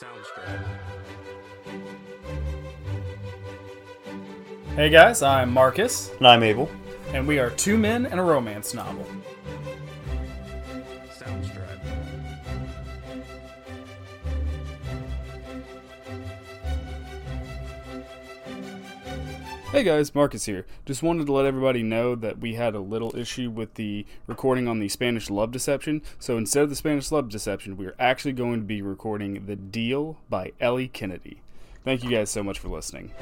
Sounds 0.00 0.28
good. 0.34 0.60
Hey 4.74 4.88
guys, 4.88 5.20
I'm 5.20 5.52
Marcus, 5.52 6.10
And 6.16 6.26
I'm 6.26 6.42
Abel. 6.42 6.70
and 7.12 7.28
we 7.28 7.38
are 7.38 7.50
two 7.50 7.76
men 7.76 8.06
and 8.06 8.18
a 8.18 8.22
romance 8.22 8.72
novel. 8.72 9.06
Hey 19.72 19.84
guys, 19.84 20.14
Marcus 20.16 20.46
here. 20.46 20.66
Just 20.84 21.00
wanted 21.02 21.26
to 21.26 21.32
let 21.32 21.46
everybody 21.46 21.84
know 21.84 22.16
that 22.16 22.38
we 22.40 22.54
had 22.54 22.74
a 22.74 22.80
little 22.80 23.14
issue 23.16 23.50
with 23.50 23.74
the 23.74 24.04
recording 24.26 24.66
on 24.66 24.80
the 24.80 24.88
Spanish 24.88 25.30
Love 25.30 25.52
Deception. 25.52 26.02
So 26.18 26.36
instead 26.36 26.64
of 26.64 26.70
the 26.70 26.76
Spanish 26.76 27.12
Love 27.12 27.28
Deception, 27.28 27.76
we 27.76 27.86
are 27.86 27.94
actually 27.98 28.32
going 28.32 28.56
to 28.60 28.66
be 28.66 28.82
recording 28.82 29.46
The 29.46 29.54
Deal 29.54 30.18
by 30.28 30.52
Ellie 30.60 30.88
Kennedy. 30.88 31.40
Thank 31.84 32.02
you 32.02 32.10
guys 32.10 32.30
so 32.30 32.42
much 32.42 32.58
for 32.58 32.68
listening. 32.68 33.12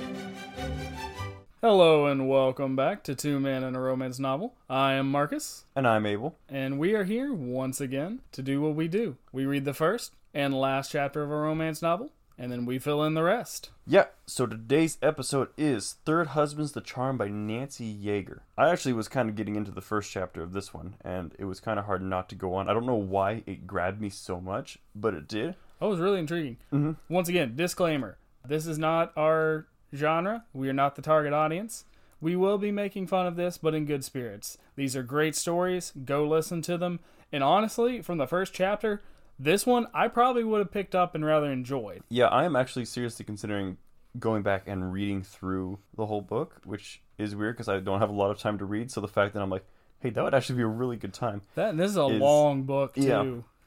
Hello 1.61 2.07
and 2.07 2.29
welcome 2.31 2.75
back 2.75 3.03
to 3.05 3.15
Two 3.15 3.39
Men 3.39 3.63
and 3.63 3.77
a 3.77 3.81
Romance 3.81 4.19
Novel. 4.19 4.55
I 4.71 4.95
am 4.95 5.11
Marcus, 5.11 5.67
And 5.77 5.87
I'm 5.87 6.07
Abel. 6.07 6.35
and 6.49 6.79
we 6.79 6.95
are 6.95 7.05
here 7.05 7.33
once 7.35 7.79
again 7.81 8.21
to 8.33 8.43
do 8.43 8.63
what 8.63 8.75
we 8.75 8.89
do. 8.89 9.17
We 9.33 9.45
read 9.45 9.67
the 9.67 9.75
first 9.75 10.15
and 10.33 10.55
last 10.59 10.93
chapter 10.93 11.23
of 11.23 11.31
a 11.31 11.37
romance 11.37 11.83
novel, 11.83 12.11
and 12.39 12.53
then 12.53 12.65
we 12.65 12.79
fill 12.79 13.03
in 13.03 13.15
the 13.15 13.23
rest. 13.23 13.71
Yeah, 13.87 14.07
so 14.27 14.47
today's 14.47 14.99
episode 15.03 15.49
is 15.59 15.97
Third 16.05 16.29
Husband's 16.29 16.73
the 16.73 16.81
Charm 16.81 17.17
by 17.19 17.29
Nancy 17.29 17.93
Yeager. 17.93 18.41
I 18.57 18.71
actually 18.71 18.93
was 18.93 19.09
kind 19.09 19.29
of 19.29 19.35
getting 19.35 19.57
into 19.57 19.71
the 19.71 19.81
first 19.81 20.11
chapter 20.11 20.43
of 20.43 20.53
this 20.53 20.73
one, 20.73 20.95
and 21.03 21.35
it 21.39 21.47
was 21.47 21.61
kind 21.61 21.79
of 21.79 21.87
hard 21.87 22.03
not 22.03 22.29
to 22.29 22.35
go 22.35 22.55
on. 22.55 22.69
I 22.69 22.75
don't 22.75 22.87
know 22.87 22.95
why 22.95 23.43
it 23.47 23.67
grabbed 23.67 24.01
me 24.01 24.11
so 24.11 24.41
much, 24.41 24.79
but 24.95 25.15
it 25.15 25.27
did. 25.27 25.57
Oh, 25.81 25.89
it 25.89 25.91
was 25.91 26.01
really 26.01 26.21
intriguing. 26.21 26.59
Mm-hmm. 26.73 26.93
Once 27.13 27.29
again, 27.29 27.57
disclaimer: 27.57 28.19
this 28.47 28.67
is 28.67 28.79
not 28.79 29.13
our 29.17 29.67
genre. 29.95 30.45
We 30.53 30.69
are 30.69 30.75
not 30.75 30.97
the 30.97 31.03
target 31.03 31.33
audience. 31.33 31.85
We 32.21 32.35
will 32.35 32.59
be 32.59 32.73
making 32.73 33.07
fun 33.07 33.27
of 33.27 33.37
this, 33.37 33.59
but 33.59 33.75
in 33.75 33.85
good 33.85 34.05
spirits. 34.05 34.59
These 34.75 34.97
are 34.97 35.03
great 35.03 35.37
stories. 35.37 35.93
Go 36.05 36.27
listen 36.27 36.63
to 36.63 36.77
them. 36.77 37.01
And 37.31 37.45
honestly, 37.45 38.03
from 38.03 38.19
the 38.19 38.27
first 38.27 38.53
chapter, 38.53 39.03
this 39.39 39.67
one 39.67 39.87
I 39.95 40.09
probably 40.09 40.45
would 40.45 40.59
have 40.59 40.71
picked 40.71 40.95
up 40.95 41.15
and 41.15 41.25
rather 41.25 41.51
enjoyed. 41.51 42.03
Yeah, 42.09 42.27
I 42.27 42.45
am 42.45 42.57
actually 42.57 42.85
seriously 42.85 43.25
considering 43.25 43.77
going 44.19 44.43
back 44.43 44.65
and 44.67 44.93
reading 44.93 45.23
through 45.23 45.79
the 45.97 46.07
whole 46.07 46.23
book, 46.23 46.61
which 46.65 47.03
is 47.19 47.37
weird 47.37 47.55
because 47.57 47.69
I 47.69 47.79
don't 47.81 48.01
have 48.01 48.11
a 48.11 48.15
lot 48.15 48.31
of 48.31 48.39
time 48.39 48.59
to 48.59 48.65
read. 48.65 48.91
So 48.91 49.01
the 49.01 49.09
fact 49.09 49.35
that 49.35 49.43
I'm 49.43 49.51
like, 49.51 49.65
hey, 50.01 50.11
that 50.11 50.23
would 50.25 50.35
actually 50.35 50.57
be 50.57 50.63
a 50.63 50.67
really 50.67 50.97
good 50.97 51.13
time. 51.13 51.43
That 51.55 51.77
this 51.77 51.91
is 51.91 51.97
a 51.97 52.07
Is- 52.07 52.21
long 52.21 52.63
book 52.65 52.95
too. 52.95 53.03
yeah. 53.03 53.23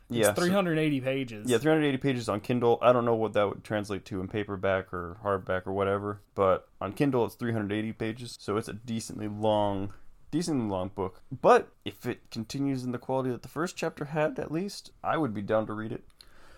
It's 0.09 0.17
Yeah, 0.17 0.33
so- 0.33 0.41
380 0.41 0.99
pages. 0.99 1.49
Yeah, 1.49 1.57
380 1.57 1.97
pages 1.97 2.27
on 2.27 2.41
Kindle. 2.41 2.77
I 2.81 2.91
don't 2.91 3.05
know 3.05 3.15
what 3.15 3.31
that 3.33 3.47
would 3.47 3.63
translate 3.63 4.03
to 4.05 4.19
in 4.19 4.27
paperback 4.27 4.91
or 4.93 5.15
hardback 5.23 5.65
or 5.65 5.71
whatever, 5.71 6.19
but 6.35 6.67
on 6.81 6.91
Kindle 6.91 7.23
it's 7.25 7.35
380 7.35 7.93
pages, 7.93 8.35
so 8.37 8.57
it's 8.57 8.67
a 8.67 8.73
decently 8.73 9.29
long, 9.29 9.93
decently 10.31 10.65
long 10.67 10.89
book. 10.89 11.21
But 11.31 11.69
if 11.85 12.05
it 12.05 12.31
continues 12.31 12.83
in 12.83 12.91
the 12.91 12.97
quality 12.97 13.29
that 13.31 13.41
the 13.41 13.47
first 13.47 13.75
chapter 13.75 14.05
had, 14.05 14.39
at 14.39 14.51
least, 14.51 14.91
I 15.03 15.17
would 15.17 15.33
be 15.33 15.41
down 15.41 15.67
to 15.67 15.73
read 15.73 15.91
it. 15.91 16.03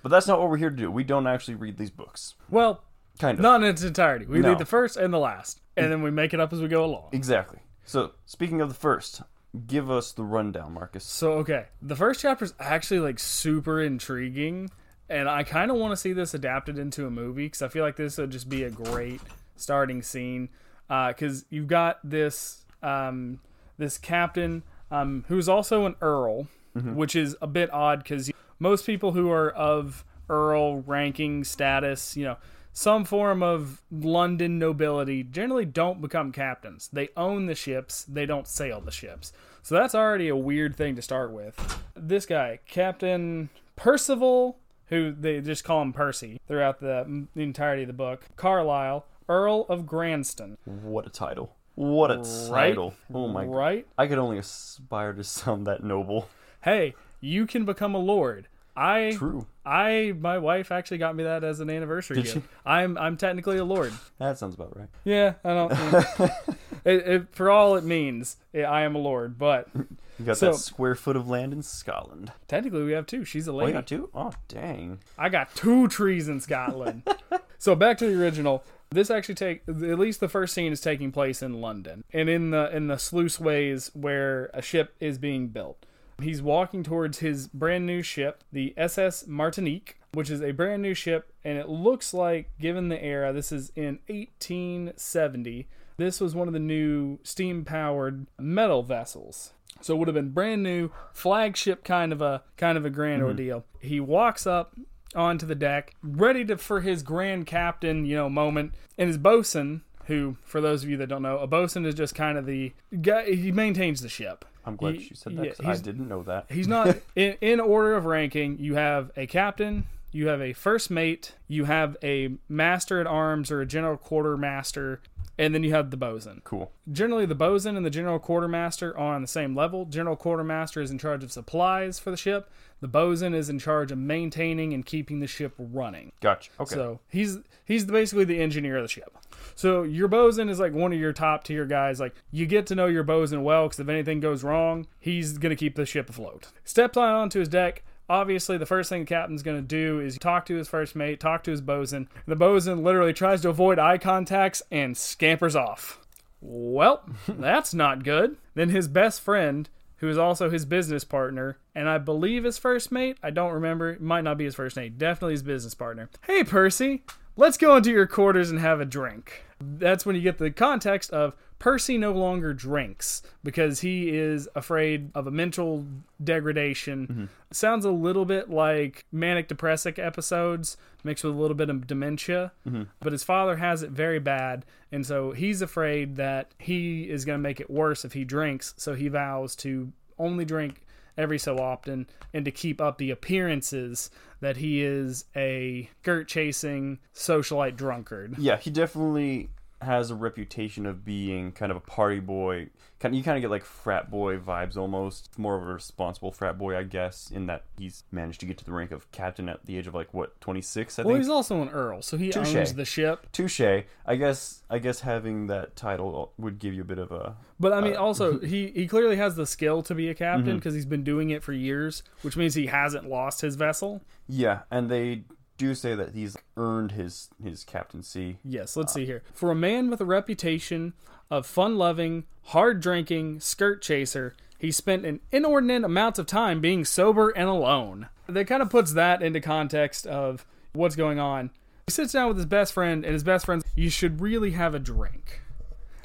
But 0.02 0.10
that's 0.10 0.28
not 0.28 0.40
what 0.40 0.50
we're 0.50 0.58
here 0.58 0.70
to 0.70 0.76
do. 0.76 0.92
We 0.92 1.04
don't 1.04 1.28
actually 1.28 1.56
read 1.56 1.78
these 1.78 1.90
books. 1.90 2.36
Well, 2.50 2.84
Kind 3.20 3.40
of. 3.40 3.44
not 3.44 3.62
in 3.64 3.70
its 3.70 3.84
entirety. 3.84 4.26
We 4.26 4.40
No. 4.40 4.50
read 4.50 4.58
the 4.60 4.66
first 4.66 4.98
and 4.98 5.14
the 5.14 5.20
last, 5.20 5.62
and 5.78 5.92
then 5.92 6.02
we 6.02 6.12
make 6.12 6.34
it 6.34 6.40
up 6.40 6.52
as 6.54 6.62
we 6.62 6.68
go 6.68 6.84
along. 6.86 7.10
Exactly. 7.12 7.60
So, 7.86 8.12
speaking 8.26 8.60
of 8.62 8.70
the 8.70 8.76
first, 8.76 9.22
give 9.68 9.90
us 9.92 10.12
the 10.12 10.24
rundown, 10.24 10.74
Marcus. 10.74 11.04
So 11.06 11.34
okay, 11.34 11.68
the 11.82 11.96
first 11.96 12.22
chapter 12.22 12.44
is 12.46 12.54
actually 12.60 13.00
like 13.02 13.20
super 13.20 13.82
intriguing, 13.82 14.72
and 15.10 15.30
I 15.30 15.44
kind 15.44 15.70
of 15.72 15.78
want 15.78 15.92
to 15.92 15.98
see 15.98 16.12
this 16.14 16.34
adapted 16.34 16.78
into 16.80 17.06
a 17.06 17.12
movie 17.12 17.46
because 17.46 17.62
I 17.62 17.68
feel 17.68 17.84
like 17.84 17.96
this 17.96 18.18
would 18.18 18.32
just 18.32 18.50
be 18.50 18.64
a 18.64 18.72
great 18.72 19.22
starting 19.56 20.02
scene. 20.02 20.50
Because 20.90 21.46
you've 21.50 21.68
got 21.68 22.00
this 22.04 22.66
um, 22.84 23.40
this 23.78 23.98
captain 23.98 24.64
um, 24.92 25.26
who's 25.28 25.50
also 25.50 25.86
an 25.86 25.96
earl, 26.02 26.48
which 26.96 27.16
is 27.16 27.36
a 27.42 27.48
bit 27.48 27.72
odd 27.72 28.00
because 28.04 28.32
most 28.60 28.86
people 28.86 29.12
who 29.12 29.30
are 29.32 29.52
of 29.52 30.04
earl 30.30 30.82
ranking 30.82 31.44
status, 31.44 32.16
you 32.18 32.26
know. 32.26 32.38
Some 32.76 33.06
form 33.06 33.44
of 33.44 33.84
London 33.92 34.58
nobility 34.58 35.22
generally 35.22 35.66
don't 35.66 36.02
become 36.02 36.32
captains. 36.32 36.90
They 36.92 37.10
own 37.16 37.46
the 37.46 37.54
ships, 37.54 38.04
they 38.04 38.26
don't 38.26 38.48
sail 38.48 38.82
the 38.82 38.90
ships. 38.90 39.32
So 39.62 39.76
that's 39.76 39.94
already 39.94 40.28
a 40.28 40.36
weird 40.36 40.76
thing 40.76 40.96
to 40.96 41.02
start 41.04 41.32
with. 41.32 41.56
This 41.96 42.26
guy, 42.26 42.60
Captain 42.66 43.50
Percival, 43.76 44.58
who 44.88 45.12
they 45.12 45.40
just 45.40 45.64
call 45.64 45.84
him 45.84 45.94
Percy 45.94 46.40
throughout 46.48 46.80
the, 46.80 47.28
the 47.36 47.44
entirety 47.44 47.84
of 47.84 47.88
the 47.88 47.94
book, 47.94 48.26
Carlisle, 48.36 49.06
Earl 49.30 49.68
of 49.70 49.86
Granston. 49.86 50.58
What 50.66 51.06
a 51.06 51.12
title. 51.12 51.56
What 51.76 52.12
a 52.12 52.18
Right? 52.18 52.50
title. 52.70 52.94
Oh 53.14 53.28
my 53.28 53.46
god. 53.46 53.56
Right? 53.56 53.88
I 53.98 54.08
could 54.08 54.18
only 54.20 54.38
aspire 54.38 55.14
to 55.14 55.24
sound 55.24 55.66
that 55.68 55.84
noble. 55.84 56.30
Hey, 56.62 56.96
you 57.20 57.46
can 57.46 57.66
become 57.66 57.96
a 57.96 58.00
lord. 58.00 58.48
I 58.76 59.14
True. 59.18 59.46
I 59.66 60.14
my 60.20 60.38
wife 60.40 60.72
actually 60.72 60.98
got 60.98 61.16
me 61.16 61.24
that 61.24 61.44
as 61.44 61.60
an 61.60 61.70
anniversary 61.70 62.18
Did 62.18 62.24
gift. 62.26 62.36
she? 62.38 62.44
I'm 62.66 62.98
I'm 62.98 63.18
technically 63.18 63.58
a 63.58 63.64
lord. 63.66 63.94
That 64.18 64.38
sounds 64.40 64.56
about 64.56 64.76
right. 64.78 64.90
Yeah, 65.04 65.34
I 65.44 65.54
don't. 65.54 65.72
it, 66.86 67.08
it, 67.08 67.28
for 67.36 67.50
all 67.52 67.76
it 67.76 67.84
means, 67.84 68.38
eh, 68.54 68.64
I 68.64 68.82
am 68.82 68.96
a 68.96 69.00
lord. 69.00 69.38
But 69.38 69.68
You 70.20 70.26
got 70.26 70.38
So- 70.38 70.52
that 70.52 70.58
square 70.58 70.96
foot 70.96 71.16
of 71.16 71.28
land 71.28 71.54
in 71.54 71.64
Scotland. 71.64 72.32
technically, 72.48 72.84
we 72.84 72.92
have 72.94 73.06
two. 73.08 73.26
She's 73.26 73.48
a 73.48 73.52
Oh, 73.52 73.56
lady. 73.56 73.72
you 73.72 73.78
got 73.78 73.88
two? 73.88 74.10
Oh, 74.14 74.32
dang. 74.48 75.00
I 75.18 75.30
got 75.30 75.54
two 75.56 75.88
trees 75.88 76.28
in 76.28 76.40
Scotland. 76.40 77.02
so 77.58 77.76
back 77.76 77.98
to 78.00 78.06
the 78.08 78.20
original. 78.22 78.64
This 78.94 79.10
actually 79.10 79.36
take 79.36 79.64
at 79.68 80.00
least 80.00 80.20
the 80.20 80.30
first 80.30 80.54
scene 80.54 80.72
is 80.72 80.82
taking 80.82 81.12
place 81.12 81.42
in 81.42 81.62
London 81.62 82.04
and 82.14 82.30
in 82.30 82.52
the 82.52 82.76
in 82.76 82.88
the 82.88 82.96
sluiceways 82.96 83.96
where 83.96 84.52
a 84.54 84.62
ship 84.62 84.96
is 85.00 85.18
being 85.18 85.48
built. 85.48 85.86
He's 86.22 86.42
walking 86.42 86.84
towards 86.84 87.20
his 87.20 87.48
brand 87.48 87.88
new 87.88 88.02
ship, 88.04 88.44
the 88.52 88.74
SS 88.78 89.26
Martinique, 89.28 89.98
which 90.14 90.30
is 90.30 90.42
a 90.42 90.52
brand 90.52 90.82
new 90.82 90.94
ship, 90.94 91.34
and 91.44 91.58
it 91.58 91.68
looks 91.68 92.14
like, 92.14 92.52
given 92.60 92.90
the 92.90 93.04
era, 93.04 93.34
this 93.34 93.52
is 93.52 93.72
in 93.76 94.00
1870. 94.08 95.68
This 95.98 96.22
was 96.22 96.36
one 96.36 96.48
of 96.48 96.54
the 96.54 96.60
new 96.60 97.20
steam 97.24 97.66
powered 97.66 98.28
metal 98.40 98.84
vessels. 98.84 99.54
So 99.82 99.96
it 99.96 99.98
would 99.98 100.08
have 100.08 100.16
been 100.16 100.30
brand 100.30 100.64
new, 100.64 100.92
flagship 101.14 101.84
kind 101.84 102.14
of 102.14 102.22
a 102.22 102.44
kind 102.58 102.78
of 102.78 102.86
a 102.86 102.90
grand 102.90 103.22
mm-hmm. 103.22 103.30
ordeal. 103.30 103.66
He 103.80 104.00
walks 104.00 104.48
up 104.48 104.76
onto 105.16 105.46
the 105.46 105.56
deck, 105.56 105.96
ready 106.04 106.44
to 106.46 106.58
for 106.58 106.82
his 106.82 107.04
grand 107.04 107.46
captain, 107.46 108.06
you 108.06 108.16
know, 108.16 108.30
moment. 108.30 108.74
And 108.98 109.08
his 109.08 109.18
bosun, 109.18 109.82
who, 110.06 110.38
for 110.44 110.62
those 110.62 110.84
of 110.84 110.90
you 110.90 110.98
that 110.98 111.08
don't 111.08 111.22
know, 111.22 111.38
a 111.40 111.48
bosun 111.48 111.86
is 111.86 111.96
just 111.96 112.16
kind 112.16 112.38
of 112.38 112.46
the 112.46 112.74
guy. 113.02 113.26
He 113.34 113.52
maintains 113.52 114.02
the 114.02 114.10
ship. 114.10 114.46
I'm 114.66 114.76
glad 114.76 114.96
He- 114.96 115.04
she 115.04 115.16
said 115.16 115.36
that 115.38 115.46
yeah, 115.60 115.70
I 115.70 115.76
didn't 115.78 116.08
know 116.08 116.24
that. 116.24 116.46
He's 116.50 116.68
not 116.68 116.98
in, 117.16 117.36
in 117.42 117.60
order 117.60 117.96
of 117.96 118.06
ranking. 118.06 118.58
You 118.60 118.76
have 118.76 119.12
a 119.18 119.28
captain, 119.28 119.86
you 120.14 120.28
have 120.28 120.42
a 120.42 120.54
first 120.54 120.90
mate, 120.92 121.34
you 121.48 121.66
have 121.66 121.98
a 122.04 122.36
master 122.48 123.02
at 123.02 123.08
arms 123.08 123.52
or 123.52 123.62
a 123.62 123.66
general 123.66 123.98
quartermaster, 123.98 125.02
and 125.38 125.54
then 125.54 125.64
you 125.64 125.72
have 125.72 125.90
the 125.90 125.98
bosun. 125.98 126.42
Cool. 126.44 126.72
Generally, 126.92 127.26
the 127.26 127.36
bosun 127.36 127.76
and 127.76 127.86
the 127.86 127.90
general 127.90 128.20
quartermaster 128.20 128.92
are 128.92 129.14
on 129.16 129.22
the 129.22 129.28
same 129.28 129.56
level. 129.56 129.86
General 129.86 130.16
quartermaster 130.16 130.82
is 130.82 130.92
in 130.92 131.00
charge 131.00 131.24
of 131.24 131.32
supplies 131.32 131.98
for 131.98 132.12
the 132.12 132.18
ship. 132.18 132.52
The 132.82 132.88
bosun 132.88 133.34
is 133.34 133.50
in 133.50 133.58
charge 133.60 133.92
of 133.92 133.98
maintaining 133.98 134.74
and 134.74 134.86
keeping 134.86 135.20
the 135.20 135.28
ship 135.28 135.54
running. 135.58 136.12
Gotcha. 136.22 136.52
Okay. 136.60 136.76
So 136.76 137.00
he's 137.10 137.40
he's 137.66 137.86
basically 137.86 138.26
the 138.26 138.40
engineer 138.40 138.78
of 138.78 138.84
the 138.84 138.90
ship. 138.90 139.18
So 139.56 139.84
your 139.84 140.08
bosun 140.08 140.50
is 140.50 140.60
like 140.60 140.74
one 140.74 140.94
of 140.94 141.00
your 141.00 141.14
top 141.14 141.44
tier 141.46 141.66
guys. 141.66 142.00
Like 142.00 142.14
you 142.30 142.46
get 142.46 142.68
to 142.68 142.76
know 142.76 142.86
your 142.86 143.04
bosun 143.04 143.44
well 143.44 143.68
because 143.68 143.80
if 143.80 143.90
anything 143.90 144.20
goes 144.20 144.44
wrong, 144.44 144.86
he's 145.00 145.38
gonna 145.38 145.56
keep 145.56 145.76
the 145.76 145.86
ship 145.86 146.10
afloat. 146.10 146.50
Steps 146.64 146.98
on 146.98 147.10
onto 147.10 147.40
his 147.40 147.50
deck. 147.50 147.84
Obviously, 148.14 148.60
the 148.60 148.68
first 148.68 148.90
thing 148.90 149.02
the 149.02 149.08
captain's 149.08 149.42
gonna 149.42 149.60
do 149.60 150.00
is 150.00 150.20
talk 150.20 150.46
to 150.46 150.56
his 150.56 150.68
first 150.68 150.96
mate, 150.96 151.20
talk 151.20 151.44
to 151.44 151.50
his 151.50 151.62
bosun. 151.62 152.08
The 152.28 152.36
bosun 152.36 152.84
literally 152.84 153.12
tries 153.12 153.42
to 153.42 153.50
avoid 153.50 153.80
eye 153.80 153.98
contacts 153.98 154.62
and 154.70 154.96
scampers 154.96 155.56
off. 155.56 156.00
Well, 156.40 157.10
that's 157.28 157.74
not 157.74 158.04
good. 158.04 158.38
Then 158.54 158.70
his 158.70 158.88
best 158.88 159.20
friend, 159.20 159.68
who 159.96 160.10
is 160.10 160.20
also 160.20 160.52
his 160.52 160.64
business 160.64 161.04
partner, 161.04 161.58
and 161.74 161.90
I 161.90 161.98
believe 161.98 162.44
his 162.44 162.60
first 162.60 162.92
mate, 162.92 163.18
I 163.24 163.32
don't 163.32 163.52
remember, 163.52 163.90
it 163.90 164.02
might 164.02 164.24
not 164.24 164.38
be 164.38 164.46
his 164.46 164.54
first 164.54 164.76
mate, 164.76 165.00
definitely 165.00 165.34
his 165.34 165.42
business 165.42 165.74
partner. 165.74 166.12
Hey, 166.28 166.44
Percy, 166.44 167.02
let's 167.36 167.58
go 167.58 167.76
into 167.78 167.90
your 167.90 168.06
quarters 168.06 168.52
and 168.52 168.60
have 168.60 168.80
a 168.80 168.86
drink. 168.86 169.44
That's 169.60 170.06
when 170.06 170.16
you 170.16 170.22
get 170.22 170.38
the 170.38 170.52
context 170.52 171.10
of 171.10 171.34
Percy 171.64 171.98
no 171.98 172.12
longer 172.12 172.54
drinks 172.54 173.22
because 173.42 173.80
he 173.80 174.10
is 174.10 174.50
afraid 174.54 175.10
of 175.16 175.28
a 175.28 175.32
mental 175.32 175.86
degradation. 176.22 177.08
Mm-hmm. 177.08 177.26
Sounds 177.52 177.86
a 177.86 177.92
little 177.92 178.26
bit 178.26 178.50
like 178.50 179.06
manic 179.14 179.48
depressive 179.48 179.98
episodes 179.98 180.76
mixed 181.06 181.24
with 181.24 181.34
a 181.34 181.38
little 181.38 181.56
bit 181.56 181.70
of 181.70 181.88
dementia. 181.88 182.52
Mm-hmm. 182.68 182.84
But 183.00 183.14
his 183.14 183.24
father 183.24 183.56
has 183.56 183.82
it 183.82 183.92
very 183.92 184.20
bad, 184.20 184.66
and 184.92 185.06
so 185.06 185.32
he's 185.32 185.62
afraid 185.62 186.18
that 186.18 186.52
he 186.60 187.04
is 187.04 187.24
going 187.24 187.40
to 187.40 187.42
make 187.42 187.62
it 187.62 187.70
worse 187.70 188.04
if 188.04 188.12
he 188.12 188.26
drinks. 188.26 188.74
So 188.76 188.94
he 188.94 189.08
vows 189.08 189.56
to 189.58 189.94
only 190.20 190.44
drink 190.44 190.82
every 191.18 191.40
so 191.40 191.60
often, 191.60 192.08
and 192.34 192.44
to 192.44 192.52
keep 192.52 192.82
up 192.82 192.98
the 192.98 193.10
appearances 193.10 194.10
that 194.42 194.58
he 194.58 194.84
is 194.84 195.24
a 195.34 195.90
skirt 196.02 196.28
chasing 196.28 197.00
socialite 197.16 197.78
drunkard. 197.78 198.36
Yeah, 198.38 198.58
he 198.58 198.70
definitely 198.70 199.48
has 199.84 200.12
a 200.12 200.16
reputation 200.16 200.86
of 200.86 201.04
being 201.06 201.52
kind 201.52 201.72
of 201.72 201.78
a 201.78 201.82
party 201.82 202.20
boy. 202.20 202.70
Kind 203.00 203.16
you 203.16 203.22
kind 203.24 203.36
of 203.38 203.42
get 203.42 203.50
like 203.52 203.66
frat 203.66 204.10
boy 204.10 204.38
vibes 204.38 204.78
almost. 204.78 205.38
More 205.38 205.56
of 205.58 205.64
a 205.64 205.74
responsible 205.74 206.32
frat 206.32 206.58
boy, 206.58 206.78
I 206.78 206.84
guess, 206.84 207.30
in 207.32 207.48
that 207.48 207.64
he's 207.78 208.04
managed 208.12 208.40
to 208.42 208.46
get 208.46 208.58
to 208.60 208.66
the 208.66 208.72
rank 208.72 208.92
of 208.92 209.12
captain 209.12 209.50
at 209.50 209.66
the 209.66 209.78
age 209.78 209.88
of 209.88 209.94
like 209.94 210.14
what 210.14 210.40
twenty 210.40 210.62
six. 210.62 210.98
I 210.98 211.04
Well, 211.04 211.16
think. 211.16 211.24
he's 211.24 211.30
also 211.30 211.62
an 211.62 211.70
earl, 211.70 212.02
so 212.02 212.16
he 212.18 212.30
Touche. 212.30 212.56
owns 212.56 212.74
the 212.76 212.86
ship. 212.86 213.28
Touche. 213.34 213.60
I 214.06 214.16
guess. 214.16 214.64
I 214.70 214.80
guess 214.80 215.02
having 215.02 215.48
that 215.48 215.76
title 215.76 216.32
would 216.38 216.60
give 216.60 216.74
you 216.74 216.82
a 216.82 216.86
bit 216.86 216.98
of 216.98 217.12
a. 217.12 217.36
But 217.60 217.74
I 217.74 217.82
mean, 217.82 217.96
Uh, 217.96 218.02
also 218.02 218.40
he 218.54 218.68
he 218.70 218.88
clearly 218.88 219.18
has 219.18 219.36
the 219.36 219.46
skill 219.46 219.84
to 219.84 219.94
be 219.96 220.10
a 220.10 220.14
captain 220.14 220.46
Mm-hmm. 220.48 220.56
because 220.58 220.74
he's 220.74 220.86
been 220.86 221.04
doing 221.04 221.30
it 221.30 221.44
for 221.44 221.52
years, 221.54 222.04
which 222.22 222.38
means 222.38 222.54
he 222.56 222.68
hasn't 222.68 223.10
lost 223.10 223.42
his 223.42 223.56
vessel. 223.56 224.02
Yeah, 224.28 224.62
and 224.72 224.90
they 224.90 225.24
do 225.64 225.76
say 225.76 225.96
that 225.96 226.14
he's 226.14 226.38
earned 226.58 226.92
his 226.92 227.30
his 227.42 227.64
captaincy. 227.64 228.38
Yes, 228.44 228.76
let's 228.76 228.94
see 228.94 229.06
here. 229.06 229.24
For 229.34 229.52
a 229.52 229.56
man 229.56 229.90
with 229.90 230.02
a 230.02 230.06
reputation 230.06 230.94
of 231.32 231.46
fun 231.46 231.78
loving, 231.78 232.26
hard 232.48 232.82
drinking, 232.82 233.40
skirt 233.40 233.82
chaser, 233.82 234.36
he 234.60 234.72
spent 234.72 235.06
an 235.06 235.20
inordinate 235.32 235.84
amount 235.84 236.20
of 236.20 236.26
time 236.26 236.62
being 236.62 236.86
sober 236.86 237.30
and 237.30 237.50
alone. 237.50 238.10
That 238.28 238.46
kind 238.46 238.62
of 238.62 238.70
puts 238.70 238.94
that 238.94 239.22
into 239.22 239.42
context 239.42 240.06
of 240.06 240.46
what's 240.74 240.96
going 240.96 241.20
on. 241.20 241.50
He 241.88 241.92
sits 241.92 242.14
down 242.14 242.28
with 242.30 242.38
his 242.38 242.46
best 242.46 242.74
friend, 242.74 243.04
and 243.04 243.14
his 243.14 243.24
best 243.24 243.46
friend's, 243.46 243.66
you 243.76 243.90
should 243.90 244.22
really 244.22 244.52
have 244.52 244.74
a 244.74 244.80
drink. 244.80 245.42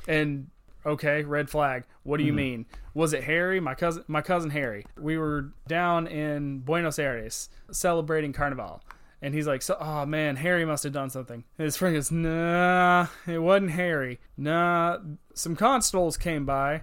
And 0.08 0.48
okay, 0.84 1.22
red 1.22 1.50
flag. 1.50 1.84
What 2.02 2.16
do 2.16 2.24
you 2.24 2.30
mm-hmm. 2.30 2.36
mean? 2.36 2.66
Was 2.94 3.12
it 3.12 3.24
Harry, 3.24 3.60
my 3.60 3.74
cousin, 3.74 4.02
my 4.08 4.22
cousin 4.22 4.50
Harry? 4.50 4.86
We 4.98 5.18
were 5.18 5.52
down 5.68 6.06
in 6.06 6.60
Buenos 6.60 6.98
Aires 6.98 7.48
celebrating 7.70 8.32
Carnival, 8.32 8.82
and 9.22 9.34
he's 9.34 9.46
like, 9.46 9.62
"So, 9.62 9.76
oh 9.80 10.06
man, 10.06 10.36
Harry 10.36 10.64
must 10.64 10.84
have 10.84 10.92
done 10.92 11.10
something." 11.10 11.44
And 11.58 11.64
his 11.64 11.76
friend 11.76 11.94
goes, 11.94 12.10
"Nah, 12.10 13.06
it 13.26 13.38
wasn't 13.38 13.72
Harry. 13.72 14.20
Nah, 14.36 14.98
some 15.34 15.56
constables 15.56 16.16
came 16.16 16.44
by. 16.46 16.82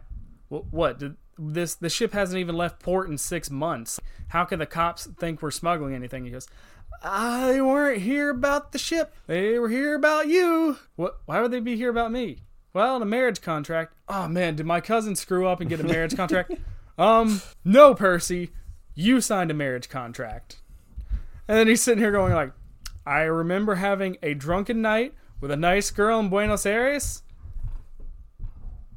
Wh- 0.49 0.71
What 0.73 0.99
did 0.99 1.15
this? 1.37 1.75
The 1.75 1.89
ship 1.89 2.13
hasn't 2.13 2.39
even 2.39 2.55
left 2.55 2.81
port 2.81 3.09
in 3.09 3.17
six 3.17 3.49
months. 3.51 3.99
How 4.29 4.45
can 4.45 4.59
the 4.59 4.65
cops 4.65 5.05
think 5.05 5.41
we're 5.41 5.51
smuggling 5.51 5.93
anything?" 5.95 6.25
He 6.25 6.31
goes. 6.31 6.47
I 7.03 7.59
weren't 7.61 8.01
here 8.01 8.29
about 8.29 8.71
the 8.71 8.77
ship. 8.79 9.13
They 9.27 9.59
were 9.59 9.67
here 9.69 9.95
about 9.95 10.27
you. 10.27 10.77
What? 10.95 11.17
Why 11.25 11.41
would 11.41 11.51
they 11.51 11.59
be 11.59 11.75
here 11.75 11.89
about 11.89 12.11
me? 12.11 12.39
Well, 12.73 12.99
the 12.99 13.05
marriage 13.05 13.41
contract. 13.41 13.93
Oh 14.07 14.27
man, 14.27 14.55
did 14.55 14.65
my 14.65 14.79
cousin 14.81 15.15
screw 15.15 15.45
up 15.45 15.59
and 15.59 15.69
get 15.69 15.79
a 15.79 15.83
marriage 15.83 16.15
contract? 16.15 16.53
Um, 16.97 17.41
no, 17.65 17.93
Percy, 17.93 18.51
you 18.93 19.19
signed 19.19 19.51
a 19.51 19.53
marriage 19.53 19.89
contract. 19.89 20.61
And 21.47 21.57
then 21.57 21.67
he's 21.67 21.81
sitting 21.81 22.01
here 22.03 22.11
going 22.11 22.33
like, 22.33 22.51
I 23.05 23.21
remember 23.21 23.75
having 23.75 24.17
a 24.23 24.33
drunken 24.33 24.81
night 24.81 25.13
with 25.41 25.51
a 25.51 25.57
nice 25.57 25.91
girl 25.91 26.19
in 26.19 26.29
Buenos 26.29 26.65
Aires. 26.65 27.21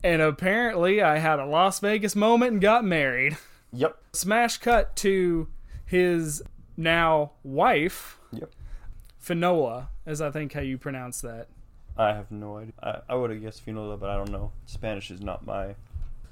And 0.02 0.22
apparently 0.22 1.02
I 1.02 1.18
had 1.18 1.38
a 1.38 1.46
Las 1.46 1.80
Vegas 1.80 2.14
moment 2.14 2.52
and 2.52 2.60
got 2.60 2.84
married. 2.84 3.36
Yep. 3.72 3.98
Smash 4.12 4.58
cut 4.58 4.96
to 4.96 5.48
his 5.84 6.42
now 6.76 7.32
wife, 7.42 8.18
Yep. 8.32 8.50
Finola, 9.18 9.88
as 10.06 10.20
I 10.22 10.30
think 10.30 10.52
how 10.52 10.60
you 10.60 10.78
pronounce 10.78 11.20
that. 11.22 11.48
I 11.96 12.14
have 12.14 12.30
no 12.30 12.58
idea. 12.58 12.72
I, 12.82 13.00
I 13.10 13.14
would 13.16 13.30
have 13.30 13.42
guessed 13.42 13.62
Finola, 13.62 13.96
but 13.98 14.08
I 14.08 14.16
don't 14.16 14.30
know. 14.30 14.52
Spanish 14.66 15.10
is 15.10 15.20
not 15.20 15.44
my 15.44 15.74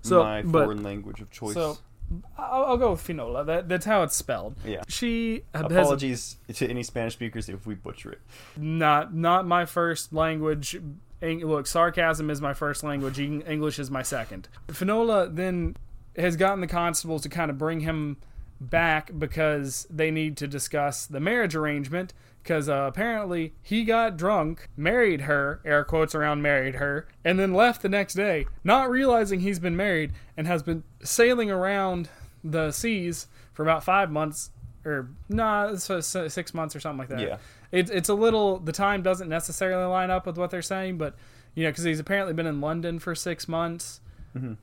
So, 0.03 0.23
my 0.23 0.43
but- 0.43 0.65
foreign 0.65 0.83
language 0.83 1.21
of 1.21 1.31
choice. 1.31 1.55
So 1.55 1.77
I'll, 2.39 2.65
I'll 2.65 2.77
go 2.77 2.93
with 2.93 3.01
Finola. 3.01 3.45
That, 3.45 3.69
that's 3.69 3.85
how 3.87 4.03
it's 4.03 4.17
spelled. 4.17 4.57
yeah. 4.65 4.83
She 4.89 5.43
Apologies 5.55 6.37
to 6.55 6.67
any 6.69 6.83
Spanish 6.83 7.15
speakers 7.15 7.49
if 7.49 7.67
we 7.67 7.75
butcher 7.75 8.13
it. 8.13 8.21
not 8.57 9.15
not 9.15 9.47
my 9.47 9.65
first 9.65 10.13
language. 10.13 10.79
Look, 11.23 11.67
sarcasm 11.67 12.31
is 12.31 12.41
my 12.41 12.55
first 12.55 12.85
language. 12.85 13.19
English 13.19 13.79
is 13.79 13.91
my 13.91 14.03
second. 14.03 14.49
Finola 14.69 15.29
then 15.29 15.77
has 16.17 16.37
gotten 16.37 16.61
the 16.61 16.67
constables 16.67 17.23
to 17.23 17.29
kind 17.29 17.51
of 17.51 17.59
bring 17.59 17.81
him 17.81 18.19
back 18.61 19.11
because 19.19 19.87
they 19.91 20.11
need 20.11 20.37
to 20.39 20.47
discuss 20.47 21.07
the 21.07 21.21
marriage 21.21 21.55
arrangement. 21.55 22.13
Because 22.47 22.69
uh, 22.69 22.85
apparently 22.87 23.55
he 23.61 23.83
got 23.83 24.17
drunk, 24.17 24.69
married 24.77 25.23
her, 25.23 25.61
air 25.65 25.83
quotes 25.83 26.15
around 26.15 26.43
married 26.43 26.77
her, 26.77 27.09
and 27.25 27.41
then 27.41 27.53
left 27.53 27.83
the 27.83 27.89
next 27.89 28.15
day, 28.15 28.47
not 28.63 28.89
realizing 28.89 29.41
he's 29.41 29.59
been 29.59 29.75
married 29.77 30.13
and 30.37 30.47
has 30.47 30.63
been 30.63 30.85
sailing 31.03 31.51
around 31.51 32.09
the 32.45 32.71
seas 32.71 33.27
for 33.53 33.65
about 33.65 33.83
five 33.83 34.13
months, 34.13 34.53
or 34.85 35.09
nah, 35.29 35.75
six 35.75 36.55
months 36.55 36.77
or 36.77 36.79
something 36.79 36.99
like 36.99 37.09
that 37.09 37.21
Yeah. 37.21 37.39
it's 37.73 37.91
it's 37.91 38.09
a 38.09 38.15
little 38.15 38.61
the 38.61 38.71
time 38.71 39.03
doesn't 39.03 39.29
necessarily 39.29 39.85
line 39.87 40.13
up 40.13 40.25
with 40.25 40.39
what 40.39 40.51
they're 40.53 40.63
saying, 40.63 40.99
but 40.99 41.17
you 41.57 41.65
know 41.65 41.71
because 41.71 41.83
he's 41.83 41.99
apparently 41.99 42.33
been 42.33 42.47
in 42.47 42.61
London 42.61 43.01
for 43.01 43.17
six 43.17 43.49
months, 43.49 44.01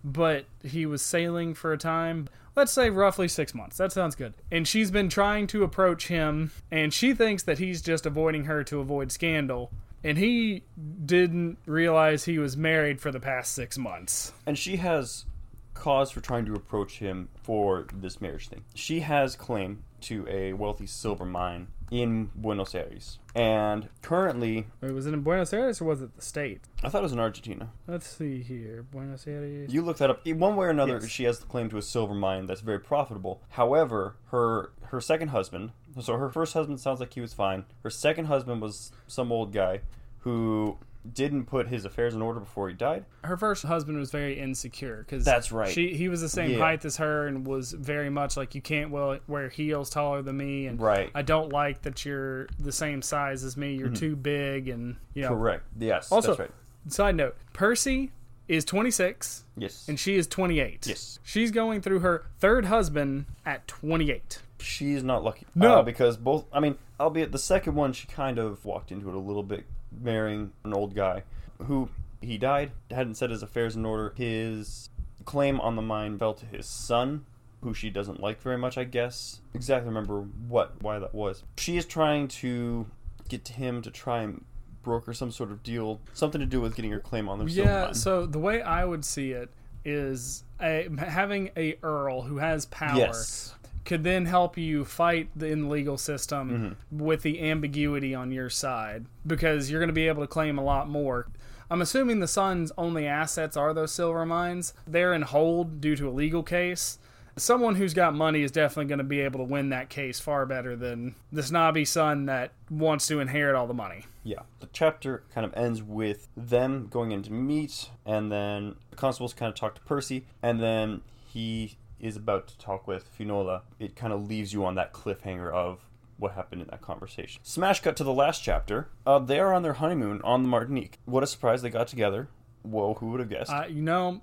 but 0.06 0.46
he 0.64 0.86
was 0.86 1.02
sailing 1.02 1.54
for 1.54 1.74
a 1.74 1.78
time. 1.78 2.30
Let's 2.56 2.72
say 2.72 2.90
roughly 2.90 3.28
six 3.28 3.56
months. 3.56 3.78
That 3.78 3.92
sounds 3.92 4.16
good. 4.16 4.36
And 4.52 4.68
she's 4.68 4.92
been 4.92 5.10
trying 5.10 5.48
to 5.48 5.64
approach 5.64 6.08
him, 6.08 6.52
and 6.72 6.94
she 6.94 7.14
thinks 7.14 7.44
that 7.44 7.58
he's 7.58 7.82
just 7.82 8.06
avoiding 8.06 8.46
her 8.46 8.64
to 8.66 8.80
avoid 8.80 9.12
scandal. 9.12 9.72
And 10.04 10.18
he 10.18 10.64
didn't 11.06 11.58
realize 11.66 12.26
he 12.26 12.38
was 12.38 12.58
married 12.58 13.00
for 13.02 13.12
the 13.12 13.20
past 13.20 13.54
six 13.54 13.78
months. 13.78 14.34
And 14.46 14.58
she 14.58 14.76
has 14.78 15.26
cause 15.74 16.12
for 16.12 16.22
trying 16.22 16.46
to 16.46 16.54
approach 16.54 17.00
him 17.00 17.30
for 17.42 17.88
this 17.94 18.22
marriage 18.22 18.50
thing. 18.50 18.64
She 18.76 19.00
has 19.00 19.36
claim 19.36 19.84
to 20.04 20.26
a 20.30 20.54
wealthy 20.54 20.86
silver 20.88 21.26
mine 21.26 21.68
in 21.92 22.30
Buenos 22.36 22.74
Aires. 22.74 23.20
And 23.36 23.90
currently, 24.02 24.68
Wait, 24.82 24.92
was 24.94 25.06
it 25.06 25.14
in 25.14 25.22
Buenos 25.22 25.54
Aires 25.54 25.80
or 25.82 25.86
was 25.86 26.02
it 26.02 26.16
the 26.16 26.22
state? 26.22 26.62
I 26.84 26.90
thought 26.90 27.00
it 27.00 27.04
was 27.04 27.12
in 27.14 27.20
Argentina. 27.20 27.70
Let's 27.88 28.08
see 28.08 28.42
here. 28.42 28.86
Buenos 28.92 29.28
Aires. 29.28 29.74
You 29.74 29.82
look 29.82 29.98
that 29.98 30.10
up. 30.10 30.26
In 30.26 30.40
One 30.40 30.56
way 30.56 30.68
or 30.68 30.70
another, 30.70 30.94
Yes. 31.02 31.08
she 31.10 31.24
has 31.26 31.40
the 31.40 31.46
claim 31.46 31.70
to 31.70 31.78
a 31.78 31.82
silver 31.82 32.14
mine 32.14 32.46
that's 32.48 32.62
very 32.62 32.80
profitable. 32.80 33.42
However, 33.50 34.16
her 34.32 34.72
her 34.88 35.02
second 35.02 35.30
husband, 35.30 35.72
so 36.00 36.18
her 36.18 36.30
first 36.30 36.54
husband 36.54 36.80
sounds 36.80 37.00
like 37.00 37.14
he 37.14 37.22
was 37.22 37.34
fine. 37.34 37.66
Her 37.82 37.90
second 37.90 38.26
husband 38.26 38.62
was 38.62 38.92
some 39.08 39.32
old 39.32 39.52
guy 39.52 39.82
who 40.20 40.78
didn't 41.12 41.46
put 41.46 41.68
his 41.68 41.84
affairs 41.86 42.14
in 42.16 42.22
order 42.22 42.40
before 42.40 42.70
he 42.70 42.74
died. 42.76 43.06
her 43.24 43.36
first 43.36 43.64
husband 43.64 43.98
was 43.98 44.10
very 44.12 44.40
insecure 44.40 44.98
because 45.00 45.26
That's 45.26 45.52
right. 45.52 45.70
She 45.72 45.94
he 45.96 46.08
was 46.10 46.22
the 46.22 46.30
same 46.30 46.52
Yeah. 46.52 46.60
height 46.60 46.86
as 46.86 46.98
her 46.98 47.28
and 47.28 47.46
was 47.46 47.72
very 47.74 48.10
much 48.10 48.38
like 48.38 48.56
you 48.56 48.62
can't 48.62 48.90
wear, 48.92 49.20
wear 49.28 49.50
heels 49.50 49.90
taller 49.90 50.22
than 50.22 50.38
me 50.38 50.68
and 50.68 50.82
Right. 50.82 51.10
I 51.14 51.22
don't 51.22 51.52
like 51.52 51.82
that 51.82 52.06
you're 52.06 52.48
the 52.60 52.72
same 52.72 53.02
size 53.02 53.44
as 53.44 53.58
me. 53.58 53.76
You're 53.76 53.90
too 53.90 54.16
big 54.16 54.70
and 54.70 54.96
you 55.14 55.24
know. 55.24 55.30
Correct. 55.30 55.64
Yes. 55.78 56.12
Also, 56.12 56.30
that's 56.36 56.40
right. 56.40 56.52
side 56.88 57.16
note: 57.16 57.36
Percy 57.54 58.12
is 58.48 58.66
26 58.66 59.46
Yes. 59.58 59.86
and 59.88 60.00
she 60.00 60.16
is 60.16 60.28
28. 60.28 60.86
Yes. 60.88 61.20
she's 61.24 61.50
going 61.52 61.82
through 61.82 62.00
her 62.00 62.26
third 62.40 62.66
husband 62.66 63.26
at 63.46 63.68
28. 63.68 64.42
She's 64.60 65.04
not 65.04 65.24
lucky. 65.24 65.46
No. 65.56 65.76
Uh, 65.80 65.82
because 65.84 66.16
both, 66.18 66.46
I 66.54 66.60
mean, 66.62 66.76
albeit 67.00 67.32
the 67.32 67.38
second 67.38 67.76
one, 67.76 67.92
she 67.94 68.08
kind 68.08 68.38
of 68.38 68.64
walked 68.66 68.92
into 68.92 69.10
it 69.10 69.16
a 69.16 69.20
little 69.20 69.44
bit, 69.44 69.66
marrying 70.02 70.52
an 70.64 70.74
old 70.74 70.96
guy 70.96 71.24
who 71.66 71.90
he 72.22 72.38
died, 72.38 72.72
hadn't 72.92 73.16
set 73.16 73.30
his 73.30 73.44
affairs 73.44 73.76
in 73.76 73.86
order. 73.86 74.14
His 74.16 74.90
claim 75.26 75.60
on 75.62 75.76
the 75.76 75.82
mine 75.82 76.18
fell 76.18 76.34
to 76.34 76.46
his 76.46 76.66
son, 76.66 77.26
who 77.62 77.74
she 77.74 77.90
doesn't 77.90 78.20
like 78.20 78.42
very 78.42 78.58
much, 78.58 78.78
I 78.78 78.84
guess. 78.84 79.42
Exactly 79.54 79.88
remember 79.88 80.22
what, 80.48 80.82
why 80.82 81.00
that 81.00 81.14
was. 81.14 81.44
She 81.58 81.78
is 81.78 81.86
trying 81.86 82.28
to 82.30 82.86
get 83.30 83.46
to 83.46 83.54
him 83.54 83.82
to 83.82 83.92
try 83.92 84.22
and 84.22 84.44
broker 84.84 85.14
some 85.14 85.32
sort 85.32 85.52
of 85.52 85.64
deal, 85.64 86.02
something 86.14 86.40
to 86.42 86.48
do 86.48 86.60
with 86.60 86.76
getting 86.76 86.92
her 86.92 87.00
claim 87.00 87.30
on 87.30 87.40
the 87.40 87.46
Yeah, 87.46 87.86
mine. 87.86 87.94
so 87.94 88.26
the 88.26 88.40
way 88.40 88.62
I 88.62 88.84
would 88.84 89.06
see 89.06 89.32
it 89.32 89.50
is 89.86 90.44
a, 90.62 90.90
having 90.98 91.52
a 91.56 91.78
earl 91.84 92.22
who 92.24 92.38
has 92.38 92.66
power 92.66 92.98
Yes. 92.98 93.54
Could 93.86 94.04
then 94.04 94.26
help 94.26 94.58
you 94.58 94.86
fight 94.86 95.30
the, 95.36 95.48
in 95.48 95.64
the 95.64 95.68
legal 95.68 95.98
system 95.98 96.78
Mm-hmm. 96.94 97.04
with 97.04 97.22
the 97.22 97.42
ambiguity 97.42 98.14
on 98.16 98.32
your 98.32 98.50
side 98.50 99.06
because 99.28 99.70
you're 99.70 99.80
going 99.80 99.88
to 99.90 99.94
be 99.94 100.08
able 100.08 100.24
to 100.24 100.28
claim 100.28 100.58
a 100.58 100.64
lot 100.64 100.88
more. 100.90 101.28
I'm 101.70 101.82
assuming 101.82 102.20
the 102.20 102.28
son's 102.28 102.72
only 102.78 103.08
assets 103.08 103.58
are 103.58 103.74
those 103.74 103.92
silver 103.92 104.26
mines. 104.26 104.74
They're 104.86 105.14
in 105.14 105.24
hold 105.24 105.82
due 105.82 105.96
to 105.96 106.08
a 106.08 106.12
legal 106.12 106.44
case. 106.44 107.00
Someone 107.36 107.76
who's 107.76 107.96
got 107.96 108.14
money 108.14 108.44
is 108.44 108.52
definitely 108.52 108.86
going 108.90 109.00
to 109.00 109.04
be 109.04 109.22
able 109.22 109.40
to 109.40 109.44
win 109.46 109.70
that 109.70 109.90
case 109.90 110.20
far 110.20 110.46
better 110.46 110.76
than 110.76 111.16
the 111.32 111.42
snobby 111.42 111.84
son 111.84 112.28
that 112.28 112.52
wants 112.70 113.08
to 113.08 113.20
inherit 113.20 113.56
all 113.56 113.66
the 113.66 113.74
money. 113.74 114.06
Yeah. 114.24 114.42
The 114.60 114.70
chapter 114.72 115.24
kind 115.34 115.44
of 115.46 115.54
ends 115.58 115.82
with 115.82 116.28
them 116.38 116.88
going 116.92 117.12
in 117.12 117.24
to 117.24 117.32
meet, 117.32 117.90
and 118.06 118.32
then 118.32 118.76
the 118.92 118.96
constables 118.98 119.34
kind 119.34 119.50
of 119.50 119.56
talk 119.56 119.74
to 119.76 119.82
Percy, 119.82 120.26
and 120.44 120.62
then 120.62 121.02
he 121.26 121.78
is 122.04 122.18
about 122.18 122.48
to 122.50 122.58
talk 122.58 122.86
with 122.86 123.06
Finola. 123.18 123.62
It 123.80 123.96
kind 123.96 124.12
of 124.12 124.28
leaves 124.28 124.52
you 124.54 124.66
on 124.66 124.76
that 124.76 124.94
cliffhanger 124.94 125.52
of 125.52 125.80
what 126.18 126.34
happened 126.34 126.62
in 126.62 126.68
that 126.68 126.82
conversation. 126.82 127.42
Smash 127.44 127.80
cut 127.80 127.96
to 127.96 128.04
the 128.04 128.14
last 128.14 128.44
chapter. 128.44 128.90
Uh, 129.08 129.20
they 129.20 129.40
are 129.40 129.54
on 129.54 129.64
their 129.64 129.74
honeymoon 129.74 130.22
on 130.24 130.44
the 130.44 130.50
Martinique. 130.50 131.00
What 131.06 131.24
a 131.24 131.28
surprise 131.28 131.62
they 131.62 131.70
got 131.70 131.88
together. 131.88 132.28
Whoa, 132.62 132.94
who 132.96 133.12
would 133.12 133.20
have 133.22 133.30
guessed? 133.30 133.52
Uh, 133.52 133.66
you 133.68 133.82
know, 133.82 134.22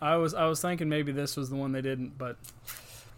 I 0.00 0.16
was 0.16 0.34
I 0.34 0.46
was 0.46 0.60
thinking 0.60 0.88
maybe 0.88 1.12
this 1.12 1.36
was 1.36 1.50
the 1.50 1.56
one 1.56 1.72
they 1.72 1.80
didn't, 1.80 2.18
but 2.18 2.36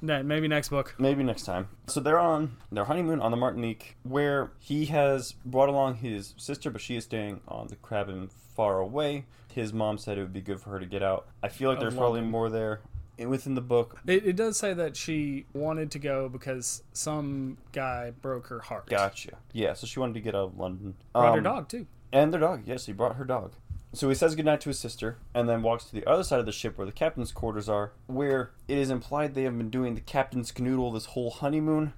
No, 0.01 0.23
maybe 0.23 0.49
next 0.49 0.69
book. 0.69 0.95
Maybe 0.99 1.23
next 1.23 1.45
time. 1.45 1.69
So 1.87 2.01
they're 2.01 2.19
on 2.19 2.57
their 2.71 2.85
honeymoon 2.85 3.21
on 3.21 3.31
the 3.31 3.37
Martinique, 3.37 3.97
where 4.03 4.51
he 4.59 4.87
has 4.87 5.33
brought 5.45 5.69
along 5.69 5.97
his 5.97 6.35
sister, 6.37 6.71
but 6.71 6.81
she 6.81 6.97
is 6.97 7.05
staying 7.05 7.41
on 7.49 7.69
the 7.69 7.77
cabin 7.77 8.29
far 8.57 8.81
away. 8.81 9.27
His 9.55 9.73
mom 9.73 9.99
said 9.99 10.19
it 10.19 10.23
would 10.23 10.33
be 10.33 10.41
good 10.41 10.61
for 10.61 10.71
her 10.71 10.81
to 10.81 10.87
get 10.87 11.03
out. 11.03 11.29
I 11.43 11.49
feel 11.49 11.71
like 11.71 11.81
there's 11.81 11.95
probably 11.95 12.23
more 12.23 12.49
there 12.49 12.81
within 13.27 13.55
the 13.55 13.61
book. 13.61 14.01
It, 14.07 14.27
it 14.27 14.37
does 14.37 14.57
say 14.59 14.75
that 14.75 14.97
she 14.97 15.47
wanted 15.53 15.91
to 15.93 15.99
go 15.99 16.29
because 16.29 16.83
some 16.93 17.59
guy 17.73 18.13
broke 18.23 18.49
her 18.49 18.61
heart. 18.61 18.87
Gotcha. 18.87 19.39
Yeah, 19.53 19.75
so 19.75 19.87
she 19.87 20.01
wanted 20.01 20.15
to 20.15 20.21
get 20.21 20.35
out 20.35 20.49
of 20.49 20.59
London. 20.59 20.95
Brought 21.13 21.33
her 21.33 21.39
Um, 21.39 21.45
dog 21.45 21.69
too. 21.69 21.87
And 22.13 22.33
their 22.33 22.41
dog. 22.41 22.63
Yes, 22.67 22.87
he 22.87 22.93
brought 22.93 23.17
her 23.17 23.25
dog. 23.25 23.53
So 23.95 24.09
he 24.09 24.15
says 24.15 24.35
goodnight 24.35 24.63
to 24.63 24.71
his 24.71 24.79
sister 24.79 25.19
and 25.35 25.49
then 25.49 25.63
walks 25.63 25.85
to 25.85 25.93
the 25.95 26.07
other 26.07 26.25
side 26.25 26.41
of 26.41 26.47
the 26.47 26.53
ship 26.53 26.79
where 26.79 26.87
the 26.87 26.93
captain's 26.93 27.31
quarters 27.31 27.69
are, 27.69 27.93
where 28.07 28.53
it 28.67 28.79
is 28.79 28.89
implied 28.89 29.35
they 29.35 29.43
have 29.43 29.57
been 29.57 29.69
doing 29.71 29.95
the 29.95 30.01
captain's 30.01 30.51
canoodle 30.51 30.95
this 30.95 31.07
whole 31.07 31.31
honeymoon. 31.31 31.93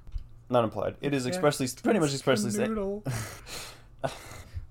Not 0.51 0.65
implied. 0.65 0.97
It 1.01 1.15
is 1.15 1.27
expressly, 1.27 1.69
pretty 1.83 2.01
much 2.01 2.13
expressly 2.13 2.51
said. 2.51 2.69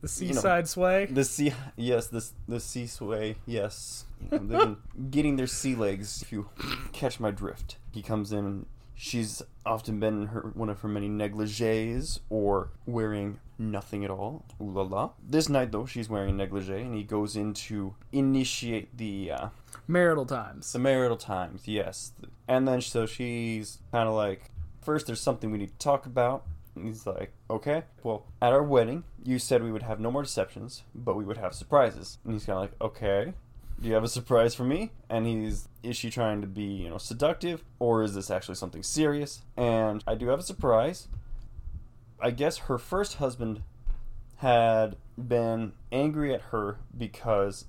The 0.04 0.08
know, 0.08 0.34
seaside 0.34 0.68
sway. 0.68 1.06
The 1.06 1.24
sea, 1.24 1.54
yes, 1.78 2.08
the 2.08 2.30
the 2.46 2.60
sea 2.60 2.88
sway, 2.88 3.38
yes. 3.46 4.04
You 4.32 4.40
know, 4.40 4.46
they've 4.46 4.60
been 4.60 5.10
getting 5.10 5.36
their 5.36 5.48
sea 5.48 5.76
legs. 5.76 6.22
If 6.22 6.32
you 6.32 6.50
catch 6.92 7.20
my 7.20 7.32
drift, 7.32 7.78
he 7.92 8.02
comes 8.02 8.32
in. 8.32 8.40
and 8.46 8.66
She's 8.96 9.42
often 9.66 10.00
been 10.00 10.22
in 10.22 10.28
her 10.28 10.52
one 10.54 10.70
of 10.70 10.80
her 10.82 10.88
many 10.88 11.10
negligees 11.10 12.20
or 12.30 12.70
wearing 12.86 13.40
nothing 13.58 14.06
at 14.06 14.12
all. 14.12 14.46
Ooh 14.62 14.70
la 14.72 14.84
la. 14.84 15.10
This 15.28 15.50
night 15.50 15.72
though, 15.72 15.86
she's 15.86 16.10
wearing 16.10 16.30
a 16.30 16.34
negligee, 16.34 16.82
and 16.82 16.94
he 16.96 17.04
goes 17.04 17.36
in 17.36 17.54
to 17.56 17.96
initiate 18.12 18.96
the 18.96 19.32
uh, 19.32 19.48
Marital 19.88 20.26
times. 20.26 20.72
the 20.72 20.80
marital 20.80 21.18
times. 21.18 21.68
Yes, 21.68 22.14
and 22.48 22.68
then 22.68 22.82
so 22.82 23.06
she's 23.06 23.80
kind 23.92 24.08
of 24.08 24.14
like, 24.16 24.52
first, 24.82 25.08
there's 25.08 25.20
something 25.22 25.52
we 25.52 25.58
need 25.58 25.72
to 25.72 25.78
talk 25.78 26.06
about. 26.06 26.46
And 26.76 26.88
he's 26.88 27.06
like, 27.06 27.32
okay, 27.52 27.84
well, 28.04 28.26
at 28.42 28.52
our 28.52 28.64
wedding, 28.64 29.04
you 29.24 29.38
said 29.38 29.62
we 29.62 29.72
would 29.72 29.84
have 29.84 30.00
no 30.00 30.10
more 30.10 30.24
deceptions, 30.24 30.84
but 30.96 31.16
we 31.16 31.24
would 31.24 31.38
have 31.38 31.54
surprises. 31.54 32.18
And 32.24 32.34
he's 32.34 32.46
kind 32.46 32.56
of 32.58 32.62
like, 32.62 32.82
okay, 32.82 33.34
do 33.82 33.88
you 33.88 33.94
have 33.94 34.04
a 34.04 34.10
surprise 34.10 34.56
for 34.56 34.64
me? 34.64 34.92
And 35.10 35.26
he's, 35.26 35.68
is 35.82 35.98
she 35.98 36.10
trying 36.10 36.42
to 36.42 36.48
be, 36.48 36.64
you 36.64 36.90
know, 36.90 36.98
seductive, 36.98 37.64
or 37.80 38.04
is 38.04 38.16
this 38.16 38.32
actually 38.32 38.56
something 38.56 38.84
serious? 38.84 39.42
And 39.58 40.04
I 40.08 40.16
do 40.16 40.28
have 40.28 40.40
a 40.40 40.44
surprise. 40.44 41.08
I 42.20 42.32
guess 42.32 42.58
her 42.58 42.78
first 42.78 43.16
husband 43.16 43.64
had 44.38 44.96
been 45.18 45.74
angry 45.92 46.34
at 46.34 46.42
her 46.42 46.78
because 46.98 47.66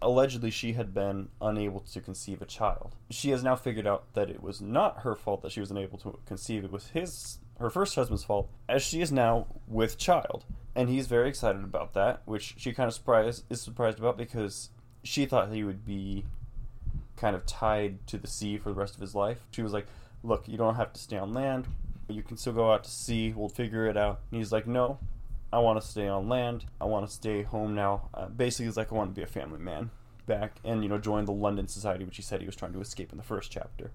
allegedly 0.00 0.50
she 0.50 0.74
had 0.74 0.92
been 0.92 1.28
unable 1.40 1.80
to 1.80 2.00
conceive 2.00 2.42
a 2.42 2.46
child. 2.46 2.94
She 3.10 3.30
has 3.30 3.42
now 3.42 3.56
figured 3.56 3.86
out 3.86 4.12
that 4.14 4.30
it 4.30 4.42
was 4.42 4.60
not 4.60 5.00
her 5.00 5.14
fault 5.14 5.42
that 5.42 5.52
she 5.52 5.60
was 5.60 5.70
unable 5.70 5.98
to 5.98 6.18
conceive. 6.26 6.64
It 6.64 6.72
was 6.72 6.88
his 6.88 7.38
her 7.58 7.70
first 7.70 7.94
husband's 7.94 8.24
fault, 8.24 8.50
as 8.68 8.82
she 8.82 9.00
is 9.00 9.12
now 9.12 9.46
with 9.68 9.96
child. 9.96 10.44
And 10.74 10.88
he's 10.88 11.06
very 11.06 11.28
excited 11.28 11.62
about 11.62 11.94
that, 11.94 12.22
which 12.24 12.54
she 12.58 12.72
kind 12.72 12.88
of 12.88 12.94
surprised 12.94 13.44
is 13.48 13.60
surprised 13.60 13.98
about 13.98 14.18
because 14.18 14.70
she 15.04 15.26
thought 15.26 15.52
he 15.52 15.62
would 15.62 15.84
be 15.84 16.24
kind 17.16 17.36
of 17.36 17.46
tied 17.46 18.04
to 18.08 18.18
the 18.18 18.26
sea 18.26 18.58
for 18.58 18.70
the 18.70 18.74
rest 18.74 18.94
of 18.94 19.00
his 19.00 19.14
life. 19.14 19.38
She 19.50 19.62
was 19.62 19.72
like, 19.72 19.86
"Look, 20.22 20.48
you 20.48 20.56
don't 20.56 20.74
have 20.74 20.92
to 20.94 21.00
stay 21.00 21.16
on 21.16 21.32
land. 21.32 21.68
You 22.08 22.22
can 22.22 22.36
still 22.36 22.52
go 22.52 22.72
out 22.72 22.84
to 22.84 22.90
sea. 22.90 23.32
We'll 23.36 23.48
figure 23.48 23.86
it 23.86 23.96
out." 23.96 24.20
And 24.30 24.38
he's 24.38 24.50
like, 24.50 24.66
"No, 24.66 24.98
I 25.52 25.58
want 25.58 25.80
to 25.80 25.86
stay 25.86 26.08
on 26.08 26.28
land. 26.28 26.64
I 26.80 26.86
want 26.86 27.06
to 27.06 27.12
stay 27.12 27.42
home 27.42 27.74
now. 27.74 28.08
Uh, 28.12 28.26
basically, 28.26 28.66
it's 28.66 28.76
like 28.76 28.92
I 28.92 28.96
want 28.96 29.10
to 29.10 29.14
be 29.14 29.22
a 29.22 29.26
family 29.26 29.60
man 29.60 29.90
back 30.26 30.56
and 30.64 30.82
you 30.82 30.88
know 30.88 30.98
join 30.98 31.26
the 31.26 31.32
London 31.32 31.68
Society, 31.68 32.04
which 32.04 32.16
he 32.16 32.22
said 32.22 32.40
he 32.40 32.46
was 32.46 32.56
trying 32.56 32.72
to 32.72 32.80
escape 32.80 33.12
in 33.12 33.18
the 33.18 33.24
first 33.24 33.52
chapter. 33.52 33.92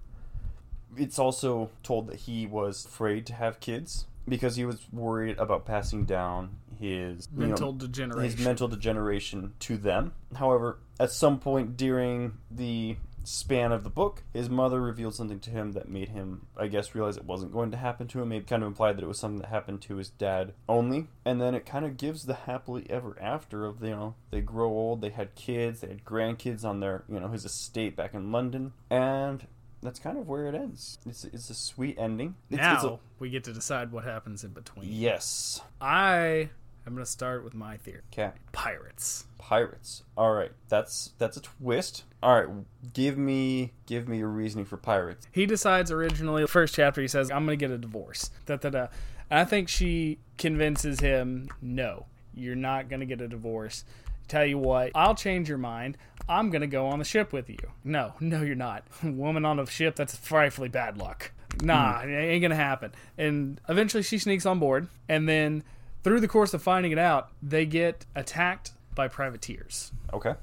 It's 0.96 1.18
also 1.18 1.70
told 1.82 2.08
that 2.08 2.20
he 2.20 2.46
was 2.46 2.86
afraid 2.86 3.26
to 3.26 3.34
have 3.34 3.60
kids 3.60 4.06
because 4.28 4.56
he 4.56 4.64
was 4.64 4.86
worried 4.92 5.38
about 5.38 5.66
passing 5.66 6.04
down 6.04 6.56
his 6.80 7.28
you 7.32 7.40
know, 7.42 7.46
Mental 7.48 7.72
degeneration. 7.72 8.36
his 8.36 8.44
mental 8.44 8.68
degeneration 8.68 9.52
to 9.60 9.76
them. 9.76 10.12
However, 10.34 10.78
at 10.98 11.10
some 11.12 11.38
point 11.38 11.76
during 11.76 12.38
the 12.50 12.96
span 13.22 13.70
of 13.70 13.84
the 13.84 13.90
book, 13.90 14.22
his 14.32 14.48
mother 14.48 14.80
revealed 14.80 15.14
something 15.14 15.38
to 15.40 15.50
him 15.50 15.72
that 15.72 15.88
made 15.88 16.08
him, 16.08 16.46
I 16.56 16.68
guess, 16.68 16.94
realize 16.94 17.16
it 17.18 17.24
wasn't 17.26 17.52
going 17.52 17.70
to 17.70 17.76
happen 17.76 18.08
to 18.08 18.22
him. 18.22 18.32
It 18.32 18.46
kind 18.46 18.62
of 18.62 18.66
implied 18.66 18.96
that 18.96 19.04
it 19.04 19.08
was 19.08 19.18
something 19.18 19.40
that 19.42 19.48
happened 19.48 19.82
to 19.82 19.96
his 19.96 20.08
dad 20.08 20.54
only. 20.68 21.08
And 21.24 21.40
then 21.40 21.54
it 21.54 21.66
kind 21.66 21.84
of 21.84 21.96
gives 21.98 22.24
the 22.24 22.34
happily 22.34 22.86
ever 22.88 23.16
after 23.20 23.66
of, 23.66 23.82
you 23.84 23.90
know, 23.90 24.14
they 24.30 24.40
grow 24.40 24.68
old, 24.70 25.02
they 25.02 25.10
had 25.10 25.34
kids, 25.34 25.80
they 25.82 25.88
had 25.88 26.04
grandkids 26.04 26.64
on 26.64 26.80
their, 26.80 27.04
you 27.08 27.20
know, 27.20 27.28
his 27.28 27.44
estate 27.44 27.94
back 27.94 28.14
in 28.14 28.32
London. 28.32 28.72
And 28.88 29.46
that's 29.82 29.98
kind 29.98 30.16
of 30.18 30.26
where 30.26 30.46
it 30.46 30.54
ends. 30.54 30.98
It's, 31.06 31.24
it's 31.24 31.50
a 31.50 31.54
sweet 31.54 31.96
ending. 31.98 32.36
It's, 32.48 32.58
now 32.58 32.74
it's 32.74 32.84
a, 32.84 32.98
we 33.18 33.28
get 33.30 33.44
to 33.44 33.52
decide 33.52 33.92
what 33.92 34.04
happens 34.04 34.44
in 34.44 34.50
between. 34.52 34.88
yes. 34.90 35.60
I 35.80 36.48
going 36.94 37.04
to 37.04 37.10
start 37.10 37.44
with 37.44 37.54
my 37.54 37.76
theory. 37.76 38.02
Okay. 38.12 38.30
Pirates. 38.52 39.26
Pirates. 39.38 40.02
All 40.16 40.32
right, 40.32 40.52
that's 40.68 41.12
that's 41.18 41.36
a 41.36 41.40
twist. 41.40 42.04
All 42.22 42.40
right, 42.40 42.48
give 42.92 43.16
me 43.18 43.72
give 43.86 44.08
me 44.08 44.18
your 44.18 44.28
reasoning 44.28 44.64
for 44.64 44.76
pirates. 44.76 45.26
He 45.32 45.46
decides 45.46 45.90
originally, 45.90 46.46
first 46.46 46.74
chapter, 46.74 47.00
he 47.00 47.08
says, 47.08 47.30
I'm 47.30 47.46
going 47.46 47.58
to 47.58 47.66
get 47.66 47.72
a 47.72 47.78
divorce. 47.78 48.30
Da, 48.46 48.56
da, 48.56 48.70
da. 48.70 48.86
And 49.30 49.40
I 49.40 49.44
think 49.44 49.68
she 49.68 50.18
convinces 50.38 51.00
him, 51.00 51.48
no, 51.62 52.06
you're 52.34 52.56
not 52.56 52.88
going 52.88 53.00
to 53.00 53.06
get 53.06 53.20
a 53.20 53.28
divorce. 53.28 53.84
Tell 54.28 54.46
you 54.46 54.58
what, 54.58 54.92
I'll 54.94 55.14
change 55.14 55.48
your 55.48 55.58
mind. 55.58 55.96
I'm 56.28 56.50
going 56.50 56.60
to 56.60 56.68
go 56.68 56.86
on 56.86 57.00
the 57.00 57.04
ship 57.04 57.32
with 57.32 57.50
you. 57.50 57.58
No, 57.82 58.14
no, 58.20 58.42
you're 58.42 58.54
not. 58.54 58.84
Woman 59.02 59.44
on 59.44 59.58
a 59.58 59.66
ship, 59.66 59.96
that's 59.96 60.16
frightfully 60.16 60.68
bad 60.68 60.98
luck. 60.98 61.32
Nah, 61.62 62.02
hmm. 62.02 62.10
it 62.10 62.16
ain't 62.16 62.42
going 62.42 62.50
to 62.50 62.56
happen. 62.56 62.92
And 63.18 63.60
eventually 63.68 64.02
she 64.02 64.18
sneaks 64.18 64.46
on 64.46 64.58
board. 64.58 64.88
And 65.08 65.28
then 65.28 65.64
through 66.02 66.20
the 66.20 66.28
course 66.28 66.54
of 66.54 66.62
finding 66.62 66.92
it 66.92 66.98
out, 66.98 67.30
they 67.42 67.66
get 67.66 68.06
attacked 68.14 68.72
by 68.94 69.08
privateers. 69.08 69.92
Okay. 70.12 70.34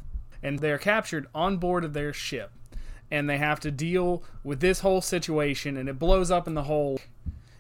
and 0.42 0.60
they're 0.60 0.78
captured 0.78 1.28
on 1.36 1.58
board 1.58 1.84
of 1.84 1.94
their 1.94 2.14
ship. 2.14 2.52
And 3.10 3.30
they 3.30 3.38
have 3.38 3.60
to 3.62 3.72
deal 3.72 4.24
with 4.44 4.60
this 4.60 4.82
whole 4.82 5.02
situation 5.02 5.78
and 5.78 5.88
it 5.90 5.98
blows 5.98 6.30
up 6.30 6.48
in 6.48 6.54
the 6.54 6.64
whole 6.64 7.00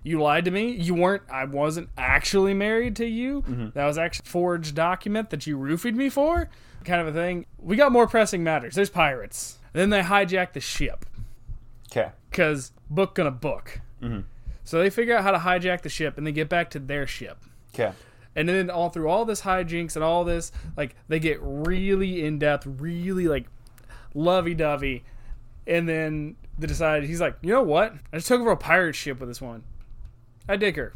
you 0.03 0.21
lied 0.21 0.45
to 0.45 0.51
me. 0.51 0.71
You 0.71 0.93
weren't 0.95 1.23
i 1.29 1.43
wasn't 1.43 1.89
actually 1.97 2.53
married 2.53 2.95
to 2.97 3.05
you. 3.05 3.41
Mm-hmm. 3.41 3.69
That 3.73 3.85
was 3.85 3.97
actually 3.97 4.25
a 4.25 4.29
forged 4.29 4.75
document 4.75 5.29
that 5.31 5.45
you 5.47 5.57
roofied 5.57 5.95
me 5.95 6.09
for. 6.09 6.49
Kind 6.85 7.01
of 7.01 7.07
a 7.07 7.13
thing. 7.13 7.45
We 7.59 7.75
got 7.75 7.91
more 7.91 8.07
pressing 8.07 8.43
matters. 8.43 8.75
There's 8.75 8.89
pirates. 8.89 9.57
Then 9.73 9.89
they 9.89 10.01
hijack 10.01 10.53
the 10.53 10.61
ship. 10.61 11.05
Okay. 11.91 12.11
because 12.29 12.71
book 12.89 13.15
gonna 13.15 13.31
book. 13.31 13.81
Mm-hmm. 14.01 14.21
So 14.63 14.79
they 14.79 14.89
figure 14.89 15.15
out 15.15 15.23
how 15.23 15.31
to 15.31 15.39
hijack 15.39 15.81
the 15.81 15.89
ship 15.89 16.17
and 16.17 16.27
they 16.27 16.31
get 16.33 16.49
back 16.49 16.69
to 16.71 16.79
their 16.79 17.07
ship 17.07 17.43
Okay. 17.79 17.93
and 18.35 18.49
then 18.49 18.69
all 18.69 18.89
through 18.89 19.09
all 19.09 19.25
this 19.25 19.41
hijinks 19.41 19.95
and 19.95 20.03
all 20.03 20.23
this, 20.23 20.51
like 20.75 20.95
they 21.07 21.19
get 21.19 21.39
really 21.41 22.25
in 22.25 22.39
depth, 22.39 22.65
really 22.65 23.27
like 23.27 23.47
lovey 24.13 24.53
dovey. 24.53 25.03
And 25.65 25.87
then 25.87 26.35
they 26.57 26.67
decide 26.67 27.03
he's 27.03 27.21
like, 27.21 27.35
you 27.41 27.51
know 27.51 27.63
what? 27.63 27.93
I 28.13 28.17
just 28.17 28.27
took 28.27 28.41
over 28.41 28.51
a 28.51 28.57
pirate 28.57 28.95
ship 28.95 29.19
with 29.19 29.29
this 29.29 29.41
one. 29.41 29.63
I 30.47 30.55
dig 30.55 30.77
her. 30.77 30.93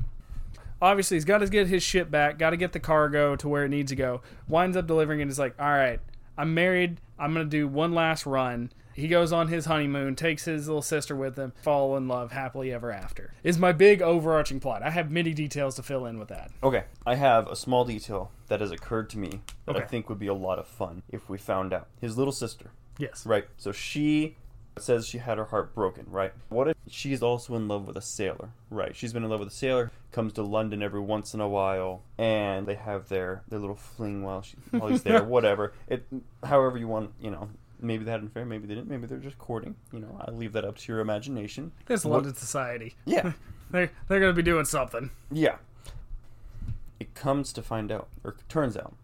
Obviously, 0.82 1.18
he's 1.18 1.26
got 1.26 1.40
to 1.40 1.48
get 1.48 1.68
his 1.68 1.84
ship 1.84 2.10
back, 2.10 2.40
got 2.40 2.52
to 2.52 2.58
get 2.58 2.72
the 2.72 2.80
cargo 2.80 3.36
to 3.36 3.48
where 3.48 3.66
it 3.66 3.70
needs 3.70 3.92
to 3.92 3.96
go. 3.96 4.22
Winds 4.48 4.76
up 4.76 4.88
delivering 4.88 5.22
and 5.22 5.30
is 5.30 5.38
like, 5.38 5.54
all 5.60 5.70
right, 5.70 6.00
I'm 6.38 6.54
married. 6.54 7.00
I'm 7.20 7.36
to 7.36 7.46
do 7.46 7.68
one 7.68 7.94
last 7.94 8.26
run. 8.26 8.72
He 8.94 9.08
goes 9.08 9.32
on 9.32 9.48
his 9.48 9.66
honeymoon, 9.66 10.16
takes 10.16 10.46
his 10.46 10.68
little 10.68 10.82
sister 10.82 11.16
with 11.16 11.38
him, 11.38 11.54
fall 11.64 11.96
in 11.98 12.08
love 12.08 12.32
happily 12.32 12.74
ever 12.74 12.92
after. 12.92 13.34
Is 13.44 13.58
my 13.58 13.72
big 13.72 14.02
overarching 14.02 14.60
plot. 14.60 14.84
I 14.84 14.90
have 14.90 15.12
many 15.12 15.34
details 15.34 15.76
to 15.76 15.84
fill 15.84 16.06
in 16.06 16.20
with 16.20 16.28
that. 16.30 16.52
Okay. 16.64 16.84
I 17.06 17.16
have 17.16 17.48
a 17.48 17.56
small 17.56 17.86
detail 17.86 18.32
that 18.48 18.62
has 18.62 18.72
occurred 18.72 19.10
to 19.12 19.18
me 19.18 19.42
that 19.66 19.76
I 19.76 19.80
Okay. 19.80 19.88
think 19.88 20.10
would 20.10 20.20
be 20.20 20.28
a 20.28 20.34
lot 20.34 20.60
of 20.60 20.68
fun 20.68 21.04
if 21.10 21.30
we 21.30 21.38
found 21.38 21.74
out. 21.74 21.88
His 22.00 22.18
little 22.18 22.34
sister. 22.34 22.72
Yes. 22.98 23.26
Right. 23.26 23.46
So 23.58 23.72
she 23.72 24.36
says 24.78 25.06
she 25.08 25.18
had 25.18 25.38
her 25.38 25.46
heart 25.46 25.76
broken, 25.76 26.06
right? 26.10 26.32
What 26.50 26.70
if 26.70 26.78
she's 26.88 27.22
also 27.22 27.56
in 27.56 27.68
love 27.68 27.88
with 27.88 27.98
a 27.98 28.02
sailor? 28.02 28.50
Right. 28.70 28.96
She's 28.96 29.12
been 29.12 29.24
in 29.24 29.30
love 29.30 29.40
with 29.40 29.50
a 29.50 29.54
sailor, 29.56 29.92
comes 30.12 30.34
to 30.34 30.44
London 30.44 30.82
every 30.82 31.02
once 31.02 31.34
in 31.34 31.42
a 31.42 31.48
while, 31.48 32.04
and 32.18 32.66
they 32.66 32.76
have 32.76 33.10
their 33.10 33.44
their 33.50 33.60
little 33.60 33.76
fling 33.76 34.24
while 34.24 34.42
she 34.44 34.56
while 34.72 34.88
he's 34.90 35.04
there, 35.04 35.24
whatever. 35.26 35.74
It 35.88 36.06
however 36.44 36.78
you 36.78 36.88
want, 36.88 37.12
you 37.20 37.32
know. 37.32 37.50
Maybe 37.82 38.04
they 38.04 38.12
had 38.12 38.22
an 38.22 38.28
affair, 38.28 38.46
maybe 38.46 38.68
they 38.68 38.76
didn't, 38.76 38.90
maybe 38.90 39.08
they're 39.08 39.18
just 39.18 39.38
courting. 39.38 39.76
You 39.92 40.00
know, 40.00 40.18
I 40.26 40.32
leave 40.32 40.54
that 40.54 40.66
up 40.66 40.78
to 40.78 40.92
your 40.92 41.02
imagination. 41.02 41.72
It's 41.90 42.06
What- 42.06 42.14
London 42.18 42.36
society. 42.36 42.96
Yeah. 43.06 43.34
They're 43.72 43.90
they're 44.10 44.20
gonna 44.20 44.34
be 44.34 44.42
doing 44.44 44.66
something. 44.66 45.12
Yeah. 45.32 45.56
It 47.00 47.14
comes 47.14 47.54
to 47.54 47.62
find 47.62 47.90
out, 47.90 48.10
or 48.22 48.36
turns 48.50 48.76
out, 48.76 48.96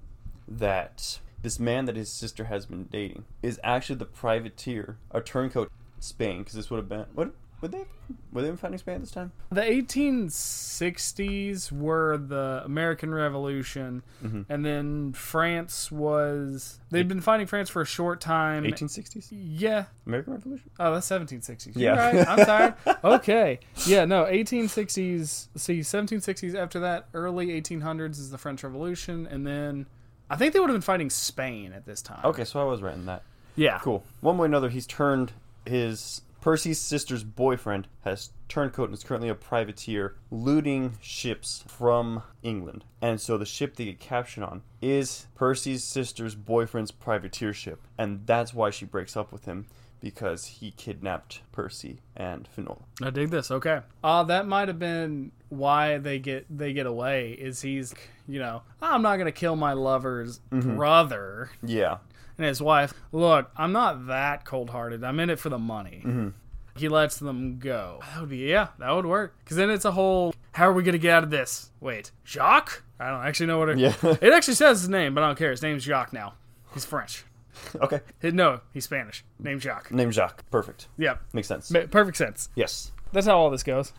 that 0.46 1.19
this 1.41 1.57
man 1.57 1.86
that 1.86 1.96
his 1.96 2.12
sister 2.12 2.43
has 2.46 2.65
been 2.65 2.84
dating 2.91 3.24
is 3.41 3.60
actually 3.63 3.96
the 3.96 4.05
privateer, 4.05 4.98
a 5.12 5.22
turncoat 5.22 5.72
Spain, 6.00 6.39
because 6.39 6.55
this 6.55 6.69
would 6.69 6.77
have 6.77 6.89
been 6.89 7.05
what 7.13 7.31
Were 7.59 7.67
they 7.69 7.85
were 8.31 8.43
they 8.43 8.55
fighting 8.55 8.77
Spain 8.77 8.95
at 8.95 9.01
this 9.01 9.11
time? 9.11 9.31
The 9.51 9.61
1860s 9.61 11.71
were 11.71 12.17
the 12.17 12.61
American 12.65 13.13
Revolution, 13.13 14.03
Mm-hmm. 14.23 14.41
and 14.49 14.65
then 14.65 15.13
France 15.13 15.91
was. 15.91 16.79
They'd 16.91 17.07
been 17.07 17.21
fighting 17.21 17.47
France 17.47 17.69
for 17.69 17.81
a 17.81 17.85
short 17.85 18.21
time. 18.21 18.63
1860s 18.63 19.27
Yeah. 19.31 19.85
American 20.05 20.33
Revolution. 20.33 20.69
Oh, 20.79 20.93
that's 20.93 21.07
1760s. 21.09 21.71
Yeah. 21.75 21.95
Right. 22.15 22.27
I'm 22.27 22.45
sorry. 22.45 22.73
okay. 23.03 23.59
Yeah, 23.85 24.05
no, 24.05 24.25
1860s. 24.25 25.47
See, 25.55 25.79
1760s. 25.79 26.55
After 26.55 26.79
that, 26.81 27.07
early 27.13 27.47
1800s 27.59 28.11
is 28.19 28.29
the 28.31 28.37
French 28.37 28.63
Revolution, 28.63 29.27
and 29.27 29.45
then 29.47 29.87
I 30.29 30.35
think 30.35 30.53
they 30.53 30.59
would 30.59 30.69
have 30.69 30.75
been 30.75 30.81
fighting 30.81 31.09
Spain 31.09 31.73
at 31.73 31.85
this 31.85 32.01
time. 32.01 32.21
Okay, 32.23 32.43
so 32.45 32.59
I 32.59 32.63
was 32.65 32.81
right 32.81 32.93
in 32.95 33.05
that. 33.07 33.23
Yeah. 33.55 33.79
Cool. 33.79 34.03
One 34.21 34.37
way 34.37 34.43
or 34.43 34.45
another, 34.45 34.69
he's 34.69 34.85
turned 34.85 35.31
his 35.65 36.21
Percy's 36.41 36.79
sister's 36.79 37.24
boyfriend 37.24 37.88
has 38.03 38.29
turncoat 38.48 38.89
and 38.89 38.98
is 38.98 39.03
currently 39.03 39.29
a 39.29 39.36
privateer 39.36 40.15
looting 40.32 40.98
ships 41.01 41.63
from 41.67 42.24
England. 42.44 42.86
And 43.01 43.20
so 43.20 43.38
the 43.38 43.46
ship 43.46 43.75
they 43.75 43.86
get 43.86 44.00
captured 44.00 44.44
on 44.44 44.62
is 44.82 45.27
Percy's 45.36 45.84
sister's 45.84 46.36
boyfriend's 46.36 46.91
privateer 46.91 47.53
ship, 47.53 47.82
and 47.98 48.25
that's 48.25 48.53
why 48.53 48.70
she 48.70 48.86
breaks 48.86 49.17
up 49.17 49.32
with 49.32 49.46
him 49.46 49.65
because 50.00 50.46
he 50.46 50.70
kidnapped 50.70 51.41
Percy 51.51 52.01
and 52.15 52.48
Finola. 52.48 52.84
I 53.01 53.10
dig 53.10 53.32
this. 53.32 53.50
Okay. 53.50 53.82
Uh 54.03 54.24
that 54.25 54.48
might 54.48 54.67
have 54.67 54.77
been 54.77 55.32
why 55.50 55.98
they 55.98 56.20
get 56.20 56.46
they 56.56 56.72
get 56.72 56.86
away. 56.86 57.32
Is 57.32 57.62
he's 57.62 57.96
you 58.27 58.38
know 58.39 58.62
I'm 58.79 59.01
not 59.01 59.17
gonna 59.17 59.32
kill 59.32 59.56
my 59.56 59.74
lover's 59.74 60.39
brother 60.51 61.50
Yeah. 61.63 61.98
And 62.38 62.48
his 62.48 62.62
wife. 62.62 62.94
Look, 63.12 63.51
I'm 63.56 63.72
not 63.72 64.08
that 64.08 64.46
cold 64.46 64.70
hearted. 64.70 65.03
I'm 65.03 65.20
in 65.20 65.29
it 65.29 65.39
for 65.39 65.50
the 65.50 65.58
money. 65.58 66.01
Mm-hmm. 66.06 66.29
He 66.77 66.89
lets 66.89 67.17
them 67.17 67.58
go. 67.58 68.00
That 68.01 68.22
would 68.22 68.29
be 68.29 68.38
yeah, 68.38 68.67
that 68.79 68.91
would 68.91 69.06
work. 69.06 69.36
Because 69.44 69.58
then 69.58 69.70
it's 69.70 69.86
a 69.86 69.91
whole. 69.91 70.34
How 70.51 70.67
are 70.67 70.74
we 70.74 70.84
gonna 70.84 70.98
get 70.98 71.12
out 71.12 71.24
of 71.24 71.29
this? 71.32 71.72
Wait, 71.79 72.12
Jacques? 72.25 72.84
I 73.00 73.10
don't 73.10 73.25
actually 73.25 73.48
know 73.48 73.60
what 73.60 73.70
it. 73.70 73.79
Yeah. 73.79 73.94
it 74.22 74.34
actually 74.34 74.56
says 74.56 74.82
his 74.82 74.89
name, 74.89 75.13
but 75.15 75.24
I 75.24 75.27
don't 75.27 75.38
care. 75.38 75.51
His 75.51 75.62
name's 75.62 75.84
Jacques 75.84 76.13
now. 76.13 76.34
He's 76.74 76.86
French. 76.86 77.25
okay. 77.82 78.01
No, 78.22 78.62
he's 78.74 78.86
Spanish. 78.86 79.24
Name 79.39 79.60
Jacques. 79.60 79.91
Name 79.91 80.12
Jacques. 80.12 80.50
Perfect. 80.51 80.88
Yep. 80.98 81.22
Makes 81.34 81.48
sense. 81.48 81.72
Ma- 81.72 81.88
Perfect 81.89 82.17
sense. 82.17 82.50
Yes. 82.56 82.91
That's 83.12 83.25
how 83.25 83.38
all 83.38 83.50
this 83.50 83.63
goes. 83.63 83.94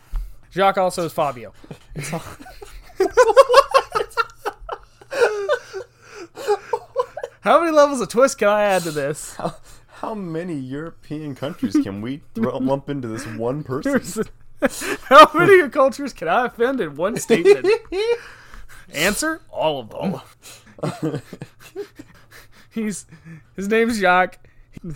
Jacques 0.51 0.77
also 0.77 1.05
is 1.05 1.13
Fabio. 1.13 1.53
How 7.49 7.59
many 7.59 7.71
levels 7.71 7.99
of 7.99 8.09
twist 8.09 8.37
can 8.37 8.47
I 8.47 8.61
add 8.61 8.83
to 8.83 8.91
this? 8.91 9.35
How 9.87 10.13
many 10.13 10.53
European 10.53 11.33
countries 11.33 11.75
can 11.81 11.99
we 11.99 12.21
throw, 12.35 12.55
lump 12.59 12.91
into 12.91 13.07
this 13.07 13.25
one 13.25 13.63
person? 13.63 14.27
How 15.05 15.31
many 15.33 15.67
cultures 15.69 16.13
can 16.13 16.27
I 16.27 16.45
offend 16.45 16.79
in 16.79 16.95
one 16.95 17.17
statement? 17.17 17.67
Answer: 18.93 19.41
All 19.49 19.79
of 19.79 21.01
them. 21.01 21.21
He's 22.69 23.07
his 23.55 23.67
name's 23.67 23.97
Jacques. 23.97 24.37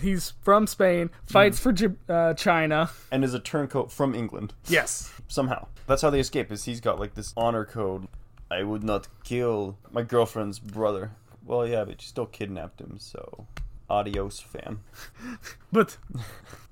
He's 0.00 0.34
from 0.40 0.68
Spain. 0.68 1.10
Fights 1.26 1.58
for 1.58 1.74
uh, 2.08 2.34
China. 2.34 2.88
and 3.10 3.24
is 3.24 3.34
a 3.34 3.40
turncoat 3.40 3.90
from 3.90 4.14
England. 4.14 4.54
Yes. 4.68 5.12
somehow. 5.26 5.66
That's 5.88 6.02
how 6.02 6.10
they 6.10 6.20
escape. 6.20 6.52
Is 6.52 6.66
he's 6.66 6.80
got 6.80 7.00
like 7.00 7.14
this 7.14 7.34
honor 7.36 7.64
code. 7.64 8.06
I 8.48 8.62
would 8.62 8.84
not 8.84 9.08
kill 9.24 9.76
my 9.90 10.02
girlfriend's 10.02 10.60
brother. 10.60 11.10
Well, 11.44 11.66
yeah, 11.66 11.84
but 11.84 12.00
you 12.02 12.06
still 12.06 12.26
kidnapped 12.26 12.80
him, 12.80 12.96
so 12.98 13.46
adios, 13.88 14.40
fam. 14.40 14.80
But 15.72 15.96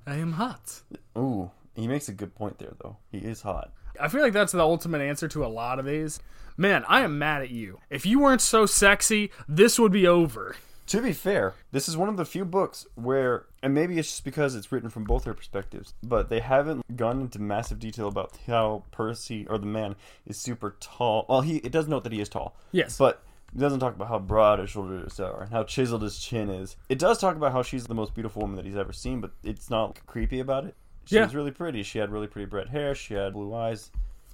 I 0.07 0.15
am 0.15 0.33
hot. 0.33 0.81
Ooh, 1.17 1.51
he 1.75 1.87
makes 1.87 2.07
a 2.07 2.13
good 2.13 2.35
point 2.35 2.59
there, 2.59 2.73
though. 2.81 2.97
He 3.11 3.19
is 3.19 3.41
hot. 3.41 3.71
I 3.99 4.07
feel 4.07 4.21
like 4.21 4.33
that's 4.33 4.53
the 4.53 4.59
ultimate 4.59 5.01
answer 5.01 5.27
to 5.27 5.45
a 5.45 5.47
lot 5.47 5.79
of 5.79 5.85
these. 5.85 6.19
Man, 6.57 6.85
I 6.87 7.01
am 7.01 7.17
mad 7.19 7.41
at 7.41 7.49
you. 7.49 7.79
If 7.89 8.05
you 8.05 8.19
weren't 8.19 8.41
so 8.41 8.65
sexy, 8.65 9.31
this 9.47 9.79
would 9.79 9.91
be 9.91 10.07
over. 10.07 10.55
To 10.87 11.01
be 11.01 11.13
fair, 11.13 11.53
this 11.71 11.87
is 11.87 11.95
one 11.95 12.09
of 12.09 12.17
the 12.17 12.25
few 12.25 12.43
books 12.43 12.85
where, 12.95 13.45
and 13.61 13.73
maybe 13.73 13.97
it's 13.97 14.09
just 14.09 14.23
because 14.25 14.53
it's 14.53 14.71
written 14.71 14.89
from 14.89 15.05
both 15.05 15.23
their 15.23 15.33
perspectives, 15.33 15.93
but 16.03 16.29
they 16.29 16.41
haven't 16.41 16.97
gone 16.97 17.21
into 17.21 17.39
massive 17.39 17.79
detail 17.79 18.07
about 18.07 18.37
how 18.47 18.83
Percy 18.91 19.47
or 19.47 19.57
the 19.57 19.65
man 19.65 19.95
is 20.25 20.37
super 20.37 20.75
tall. 20.79 21.25
Well, 21.29 21.41
he 21.41 21.57
it 21.57 21.71
does 21.71 21.87
note 21.87 22.03
that 22.03 22.11
he 22.11 22.19
is 22.19 22.29
tall. 22.29 22.55
Yes. 22.73 22.97
But 22.97 23.23
it 23.55 23.59
doesn't 23.59 23.79
talk 23.79 23.95
about 23.95 24.07
how 24.07 24.19
broad 24.19 24.59
his 24.59 24.69
shoulders 24.69 25.19
are 25.19 25.43
and 25.43 25.51
how 25.51 25.63
chiseled 25.63 26.01
his 26.01 26.17
chin 26.19 26.49
is. 26.49 26.75
It 26.89 26.99
does 26.99 27.19
talk 27.19 27.35
about 27.35 27.51
how 27.51 27.61
she's 27.61 27.85
the 27.85 27.93
most 27.95 28.13
beautiful 28.13 28.41
woman 28.41 28.55
that 28.57 28.65
he's 28.65 28.75
ever 28.77 28.93
seen, 28.93 29.21
but 29.21 29.31
it's 29.43 29.69
not 29.69 29.99
creepy 30.05 30.39
about 30.39 30.65
it. 30.65 30.75
She 31.05 31.15
Yeah. 31.15 31.25
was 31.25 31.35
really 31.35 31.51
pretty. 31.51 31.83
She 31.83 31.99
had 31.99 32.11
really 32.11 32.27
pretty 32.27 32.45
red 32.49 32.69
hair. 32.69 32.95
She 32.95 33.13
had 33.13 33.33
blue 33.33 33.53
eyes. 33.53 33.91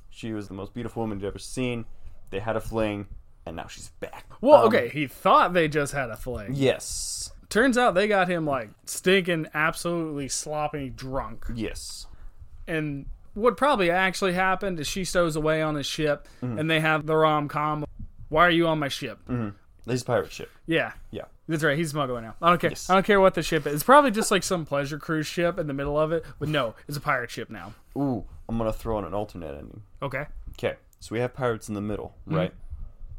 She 0.10 0.34
was 0.34 0.48
the 0.48 0.54
most 0.54 0.74
beautiful 0.74 1.02
woman 1.04 1.20
you'd 1.20 1.28
ever 1.28 1.40
seen. 1.40 1.86
They 2.30 2.40
had 2.40 2.56
a 2.56 2.62
fling, 2.62 3.08
and 3.46 3.56
now 3.56 3.68
she's 3.68 3.90
back. 4.00 4.26
Well, 4.42 4.62
Um, 4.62 4.68
okay, 4.68 4.90
he 4.90 5.08
thought 5.08 5.54
they 5.54 5.68
just 5.68 5.94
had 5.94 6.10
a 6.10 6.16
fling. 6.16 6.52
Yes. 6.54 7.32
Turns 7.50 7.78
out 7.78 7.96
they 7.96 8.08
got 8.08 8.28
him 8.30 8.46
like 8.46 8.70
stinking, 8.86 9.48
absolutely 9.56 10.28
sloppy 10.30 10.90
drunk. 10.90 11.46
Yes. 11.56 12.06
And 12.68 13.08
what 13.34 13.58
probably 13.58 13.90
actually 13.90 14.34
happened 14.34 14.80
is 14.80 14.88
she 14.88 15.04
stows 15.04 15.36
away 15.36 15.62
on 15.62 15.74
his 15.76 15.86
ship, 15.88 16.28
Mm-hmm. 16.44 16.60
and 16.60 16.70
they 16.70 16.80
have 16.80 17.06
the 17.08 17.16
rom 17.16 17.48
com. 17.48 17.86
Why 18.30 18.46
are 18.48 18.52
you 18.52 18.68
on 18.68 18.80
my 18.80 18.88
ship? 18.88 19.20
His 19.88 20.04
pirate 20.04 20.32
ship. 20.32 20.50
Yeah, 20.68 20.94
Yeah. 21.12 21.24
that's 21.48 21.64
right. 21.64 21.78
He's 21.78 21.90
smuggling 21.90 22.24
now. 22.24 22.36
I 22.42 22.50
don't 22.50 22.62
care. 22.62 22.70
Yes. 22.72 22.90
I 22.90 22.94
don't 22.94 23.06
care 23.06 23.20
what 23.20 23.34
the 23.34 23.42
ship 23.42 23.66
is. 23.66 23.74
It's 23.74 23.84
probably 23.84 24.12
just 24.12 24.30
like 24.30 24.44
some 24.44 24.66
pleasure 24.66 25.00
cruise 25.00 25.26
ship 25.26 25.58
in 25.58 25.66
the 25.68 25.74
middle 25.74 26.00
of 26.00 26.12
it. 26.12 26.24
But 26.38 26.50
no, 26.50 26.76
it's 26.88 26.98
a 26.98 27.02
pirate 27.02 27.32
ship 27.32 27.50
now. 27.50 27.74
Ooh, 27.98 28.24
I'm 28.48 28.58
gonna 28.58 28.72
throw 28.74 29.00
in 29.00 29.06
an 29.06 29.14
alternate 29.16 29.58
ending. 29.58 29.82
Okay. 30.02 30.26
Okay, 30.52 30.76
so 31.00 31.14
we 31.16 31.20
have 31.20 31.34
pirates 31.34 31.70
in 31.70 31.76
the 31.76 31.82
middle, 31.82 32.14
right? 32.28 32.52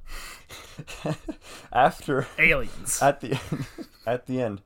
Mm-hmm. 0.04 1.10
After 1.72 2.26
Aliens. 2.38 3.00
at 3.02 3.20
the 3.20 3.32
end, 3.32 3.66
at 4.06 4.26
the 4.26 4.40
end, 4.40 4.60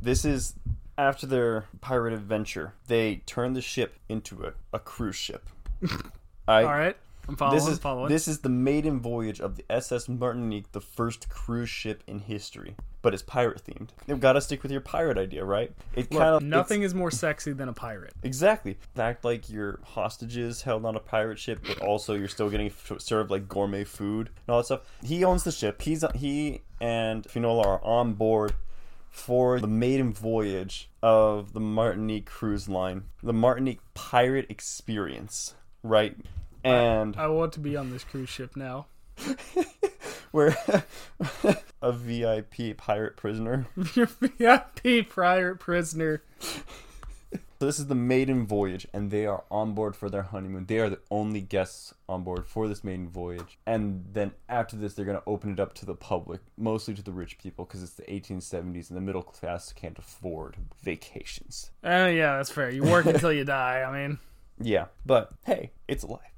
this 0.00 0.24
is 0.24 0.54
after 0.98 1.26
their 1.26 1.66
pirate 1.80 2.12
adventure. 2.14 2.74
They 2.86 3.16
turn 3.26 3.54
the 3.54 3.60
ship 3.62 3.96
into 4.08 4.44
a, 4.44 4.52
a 4.72 4.78
cruise 4.78 5.16
ship. 5.16 5.48
I, 6.48 6.62
All 6.64 6.70
right. 6.70 6.96
I'm 7.28 7.36
following. 7.36 7.58
This 7.58 7.68
is 7.68 7.78
following. 7.78 8.08
this 8.10 8.28
is 8.28 8.40
the 8.40 8.48
maiden 8.48 9.00
voyage 9.00 9.40
of 9.40 9.56
the 9.56 9.64
SS 9.70 10.08
Martinique, 10.08 10.72
the 10.72 10.80
first 10.80 11.28
cruise 11.28 11.68
ship 11.70 12.02
in 12.06 12.18
history, 12.18 12.74
but 13.00 13.14
it's 13.14 13.22
pirate 13.22 13.62
themed. 13.64 13.90
You've 14.06 14.20
got 14.20 14.32
to 14.32 14.40
stick 14.40 14.62
with 14.62 14.72
your 14.72 14.80
pirate 14.80 15.18
idea, 15.18 15.44
right? 15.44 15.72
It 15.94 16.10
kind 16.10 16.22
of 16.22 16.42
nothing 16.42 16.82
is 16.82 16.94
more 16.94 17.10
sexy 17.10 17.52
than 17.52 17.68
a 17.68 17.72
pirate. 17.72 18.12
Exactly. 18.22 18.78
Act 18.98 19.24
like 19.24 19.48
you're 19.48 19.78
hostages 19.84 20.62
held 20.62 20.84
on 20.84 20.96
a 20.96 21.00
pirate 21.00 21.38
ship, 21.38 21.60
but 21.66 21.80
also 21.80 22.14
you're 22.14 22.28
still 22.28 22.50
getting 22.50 22.72
served 22.98 23.30
like 23.30 23.48
gourmet 23.48 23.84
food 23.84 24.28
and 24.46 24.52
all 24.52 24.58
that 24.58 24.64
stuff. 24.64 24.80
He 25.02 25.24
owns 25.24 25.44
the 25.44 25.52
ship. 25.52 25.82
He's 25.82 26.04
he 26.14 26.62
and 26.80 27.24
Finola 27.24 27.62
are 27.66 27.84
on 27.84 28.14
board 28.14 28.54
for 29.10 29.60
the 29.60 29.66
maiden 29.68 30.12
voyage 30.12 30.90
of 31.02 31.52
the 31.52 31.60
Martinique 31.60 32.26
cruise 32.26 32.68
line, 32.68 33.04
the 33.22 33.32
Martinique 33.32 33.80
pirate 33.94 34.46
experience, 34.48 35.54
right? 35.82 36.16
And 36.64 37.16
I 37.16 37.28
want 37.28 37.52
to 37.54 37.60
be 37.60 37.76
on 37.76 37.90
this 37.90 38.04
cruise 38.04 38.28
ship 38.28 38.56
now. 38.56 38.86
we're 40.32 40.56
a 41.82 41.92
VIP 41.92 42.76
pirate 42.76 43.16
prisoner. 43.16 43.66
Your 43.94 44.06
VIP 44.06 45.08
pirate 45.08 45.58
prisoner. 45.60 46.22
So 47.62 47.66
this 47.66 47.78
is 47.78 47.86
the 47.86 47.94
maiden 47.94 48.44
voyage, 48.44 48.88
and 48.92 49.12
they 49.12 49.24
are 49.24 49.44
on 49.48 49.72
board 49.74 49.94
for 49.94 50.10
their 50.10 50.24
honeymoon. 50.24 50.66
They 50.66 50.80
are 50.80 50.90
the 50.90 50.98
only 51.12 51.40
guests 51.40 51.94
on 52.08 52.24
board 52.24 52.44
for 52.44 52.66
this 52.66 52.82
maiden 52.82 53.08
voyage. 53.08 53.56
And 53.64 54.04
then 54.12 54.32
after 54.48 54.74
this, 54.74 54.94
they're 54.94 55.04
going 55.04 55.18
to 55.18 55.22
open 55.28 55.52
it 55.52 55.60
up 55.60 55.72
to 55.74 55.86
the 55.86 55.94
public, 55.94 56.40
mostly 56.56 56.92
to 56.94 57.02
the 57.02 57.12
rich 57.12 57.38
people, 57.38 57.64
because 57.64 57.80
it's 57.84 57.92
the 57.92 58.02
1870s, 58.02 58.88
and 58.88 58.96
the 58.96 59.00
middle 59.00 59.22
class 59.22 59.72
can't 59.72 59.96
afford 59.96 60.56
vacations. 60.82 61.70
Uh, 61.84 62.10
yeah, 62.12 62.36
that's 62.36 62.50
fair. 62.50 62.68
You 62.68 62.82
work 62.82 63.06
until 63.06 63.32
you 63.32 63.44
die. 63.44 63.82
I 63.82 63.92
mean, 63.92 64.18
Yeah, 64.60 64.86
but 65.06 65.32
hey, 65.44 65.70
it's 65.86 66.02
alive. 66.02 66.31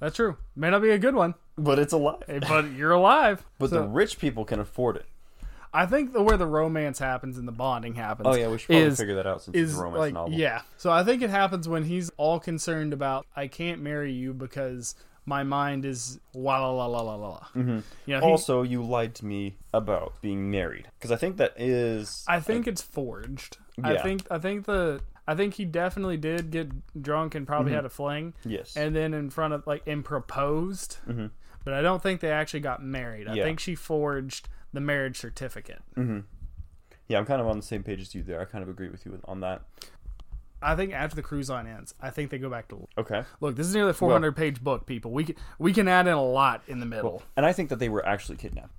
That's 0.00 0.16
true. 0.16 0.36
May 0.54 0.70
not 0.70 0.82
be 0.82 0.90
a 0.90 0.98
good 0.98 1.14
one, 1.14 1.34
But 1.56 1.78
it's 1.78 1.92
alive. 1.92 2.22
but 2.48 2.70
you're 2.72 2.92
alive. 2.92 3.44
But 3.58 3.70
So, 3.70 3.82
the 3.82 3.88
rich 3.88 4.18
people 4.18 4.44
can 4.44 4.60
afford 4.60 4.96
it. 4.96 5.06
I 5.74 5.84
think 5.84 6.12
the 6.14 6.22
where 6.22 6.36
the 6.38 6.46
romance 6.46 6.98
happens 6.98 7.36
and 7.36 7.46
the 7.46 7.52
bonding 7.52 7.94
happens. 7.96 8.26
Oh 8.28 8.34
yeah, 8.34 8.48
we 8.48 8.56
should 8.58 8.68
probably 8.68 8.84
is 8.86 8.98
figure 8.98 9.16
that 9.16 9.26
out 9.26 9.42
since 9.42 9.54
is 9.56 9.70
it's 9.70 9.78
a 9.78 9.82
romance 9.82 9.98
like 10.00 10.14
novel. 10.14 10.32
yeah. 10.32 10.62
So 10.78 10.90
I 10.90 11.04
think 11.04 11.22
it 11.22 11.28
happens 11.30 11.68
when 11.68 11.84
he's 11.84 12.10
all 12.16 12.40
concerned 12.40 12.92
about 12.94 13.26
I 13.36 13.46
can't 13.46 13.82
marry 13.82 14.12
you 14.12 14.32
because 14.32 14.94
my 15.26 15.42
mind 15.42 15.84
is 15.84 16.18
la 16.34 16.70
la 16.70 16.86
la 16.86 17.00
la 17.00 17.00
la 17.02 17.14
la. 17.28 17.38
Mm-hmm. 17.54 17.78
You 18.06 18.14
know, 18.14 18.20
he- 18.20 18.26
Also, 18.26 18.62
you 18.62 18.82
lied 18.82 19.14
to 19.16 19.26
me 19.26 19.56
about 19.74 20.14
being 20.22 20.50
married, 20.50 20.88
because 20.98 21.10
I 21.10 21.16
think 21.16 21.36
that 21.38 21.52
is. 21.60 22.24
I 22.28 22.40
think 22.40 22.66
it's 22.66 22.80
forged. 22.80 23.58
I 23.82 23.98
think 23.98 24.26
I 24.30 24.38
think 24.38 24.64
the 24.66 25.00
I 25.28 25.34
think 25.34 25.54
he 25.54 25.64
definitely 25.64 26.16
did 26.16 26.50
get 26.50 26.70
drunk 27.02 27.34
and 27.34 27.46
probably 27.46 27.70
Mm-hmm. 27.70 27.76
had 27.76 27.84
a 27.84 27.88
fling, 27.90 28.34
yes. 28.44 28.76
and 28.76 28.94
then 28.94 29.12
in 29.14 29.30
front 29.30 29.54
of 29.54 29.66
like 29.66 29.82
and 29.86 30.04
proposed. 30.04 30.98
Mhm. 31.08 31.30
But 31.64 31.74
I 31.74 31.82
don't 31.82 32.00
think 32.02 32.20
they 32.20 32.30
actually 32.30 32.60
got 32.60 32.82
married. 32.84 33.26
I 33.28 33.34
Yeah. 33.34 33.44
think 33.44 33.58
she 33.58 33.74
forged 33.74 34.48
the 34.72 34.80
marriage 34.80 35.18
certificate. 35.18 35.82
yeah, 37.08 37.18
I'm 37.18 37.26
kind 37.26 37.40
of 37.40 37.46
on 37.48 37.56
the 37.56 37.62
same 37.62 37.82
page 37.82 38.00
as 38.00 38.14
you 38.14 38.22
there. 38.22 38.40
I 38.40 38.44
kind 38.44 38.62
of 38.62 38.68
agree 38.68 38.88
with 38.88 39.04
you 39.06 39.20
on 39.24 39.40
that. 39.40 39.62
I 40.62 40.74
think 40.74 40.92
after 40.92 41.14
the 41.14 41.22
cruise 41.22 41.50
line 41.50 41.66
ends, 41.66 41.94
I 42.00 42.10
think 42.10 42.30
they 42.30 42.38
go 42.38 42.48
back 42.48 42.68
to 42.68 42.88
Okay. 42.98 43.24
look. 43.40 43.56
This 43.56 43.66
is 43.66 43.74
nearly 43.74 43.90
a 43.90 43.94
400 43.94 44.34
page 44.34 44.62
book, 44.62 44.86
people. 44.86 45.10
We 45.10 45.24
can 45.24 45.36
we 45.58 45.72
can 45.72 45.86
add 45.88 46.06
in 46.06 46.14
a 46.14 46.22
lot 46.22 46.62
in 46.66 46.80
the 46.80 46.86
middle. 46.86 47.22
And 47.36 47.44
I 47.44 47.52
think 47.52 47.68
that 47.68 47.78
they 47.78 47.88
were 47.88 48.04
actually 48.06 48.36
kidnapped. 48.38 48.72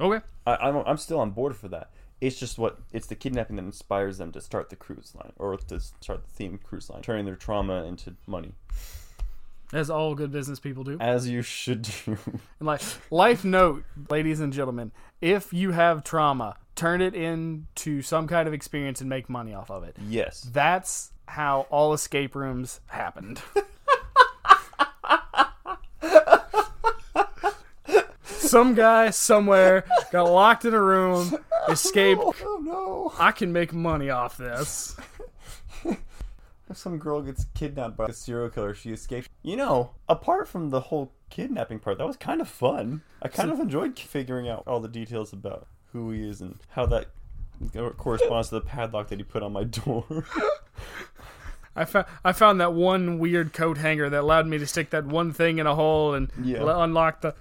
okay. 0.00 0.24
I, 0.46 0.56
I'm, 0.56 0.76
I'm 0.86 0.96
still 0.98 1.18
on 1.20 1.30
board 1.30 1.56
for 1.56 1.68
that. 1.68 1.90
It's 2.20 2.38
just 2.38 2.58
what 2.58 2.78
it's 2.92 3.06
the 3.06 3.14
kidnapping 3.14 3.56
that 3.56 3.64
inspires 3.64 4.18
them 4.18 4.32
to 4.32 4.40
start 4.40 4.70
the 4.70 4.76
cruise 4.76 5.12
line 5.14 5.32
or 5.38 5.56
to 5.56 5.80
start 5.80 6.24
the 6.24 6.30
theme 6.30 6.58
cruise 6.62 6.88
line, 6.88 7.02
turning 7.02 7.24
their 7.26 7.36
trauma 7.36 7.84
into 7.84 8.14
money, 8.26 8.54
As 9.72 9.90
all 9.90 10.14
good 10.14 10.30
business 10.32 10.60
people 10.60 10.84
do. 10.84 10.96
as 11.00 11.28
you 11.28 11.42
should 11.42 11.82
do. 11.82 12.16
And 12.60 12.66
like 12.66 12.80
life 13.10 13.44
note, 13.44 13.84
ladies 14.08 14.40
and 14.40 14.52
gentlemen, 14.52 14.92
if 15.20 15.52
you 15.52 15.72
have 15.72 16.04
trauma, 16.04 16.56
turn 16.76 17.00
it 17.02 17.14
into 17.14 18.00
some 18.02 18.26
kind 18.26 18.46
of 18.48 18.54
experience 18.54 19.00
and 19.00 19.10
make 19.10 19.28
money 19.28 19.52
off 19.52 19.70
of 19.70 19.84
it. 19.84 19.96
yes. 20.08 20.40
That's 20.52 21.10
how 21.26 21.66
all 21.70 21.92
escape 21.94 22.34
rooms 22.34 22.80
happened. 22.86 23.40
Some 28.48 28.74
guy 28.74 29.10
somewhere 29.10 29.84
got 30.12 30.24
locked 30.30 30.64
in 30.64 30.74
a 30.74 30.80
room, 30.80 31.36
oh, 31.68 31.72
escaped. 31.72 32.20
Oh 32.42 32.60
no! 32.62 33.12
I 33.18 33.32
can 33.32 33.52
make 33.52 33.72
money 33.72 34.10
off 34.10 34.36
this. 34.36 34.96
If 36.70 36.78
some 36.78 36.98
girl 36.98 37.20
gets 37.20 37.44
kidnapped 37.54 37.96
by 37.96 38.06
a 38.06 38.12
serial 38.12 38.48
killer, 38.48 38.74
she 38.74 38.90
escapes. 38.92 39.28
You 39.42 39.56
know, 39.56 39.90
apart 40.08 40.48
from 40.48 40.70
the 40.70 40.80
whole 40.80 41.12
kidnapping 41.28 41.78
part, 41.78 41.98
that 41.98 42.06
was 42.06 42.16
kind 42.16 42.40
of 42.40 42.48
fun. 42.48 43.02
I 43.20 43.28
kind 43.28 43.50
of 43.50 43.60
enjoyed 43.60 43.98
figuring 43.98 44.48
out 44.48 44.64
all 44.66 44.80
the 44.80 44.88
details 44.88 45.32
about 45.34 45.66
who 45.92 46.10
he 46.10 46.26
is 46.26 46.40
and 46.40 46.58
how 46.70 46.86
that 46.86 47.08
corresponds 47.98 48.48
to 48.48 48.54
the 48.56 48.60
padlock 48.62 49.08
that 49.08 49.18
he 49.18 49.24
put 49.24 49.42
on 49.42 49.52
my 49.52 49.64
door. 49.64 50.24
I 51.76 51.84
found 51.84 52.06
I 52.24 52.32
found 52.32 52.60
that 52.60 52.72
one 52.72 53.18
weird 53.18 53.52
coat 53.52 53.76
hanger 53.78 54.08
that 54.08 54.20
allowed 54.20 54.46
me 54.46 54.58
to 54.58 54.66
stick 54.66 54.90
that 54.90 55.04
one 55.06 55.32
thing 55.32 55.58
in 55.58 55.66
a 55.66 55.74
hole 55.74 56.14
and 56.14 56.30
Yeah. 56.42 56.62
unlock 56.82 57.20
the 57.20 57.34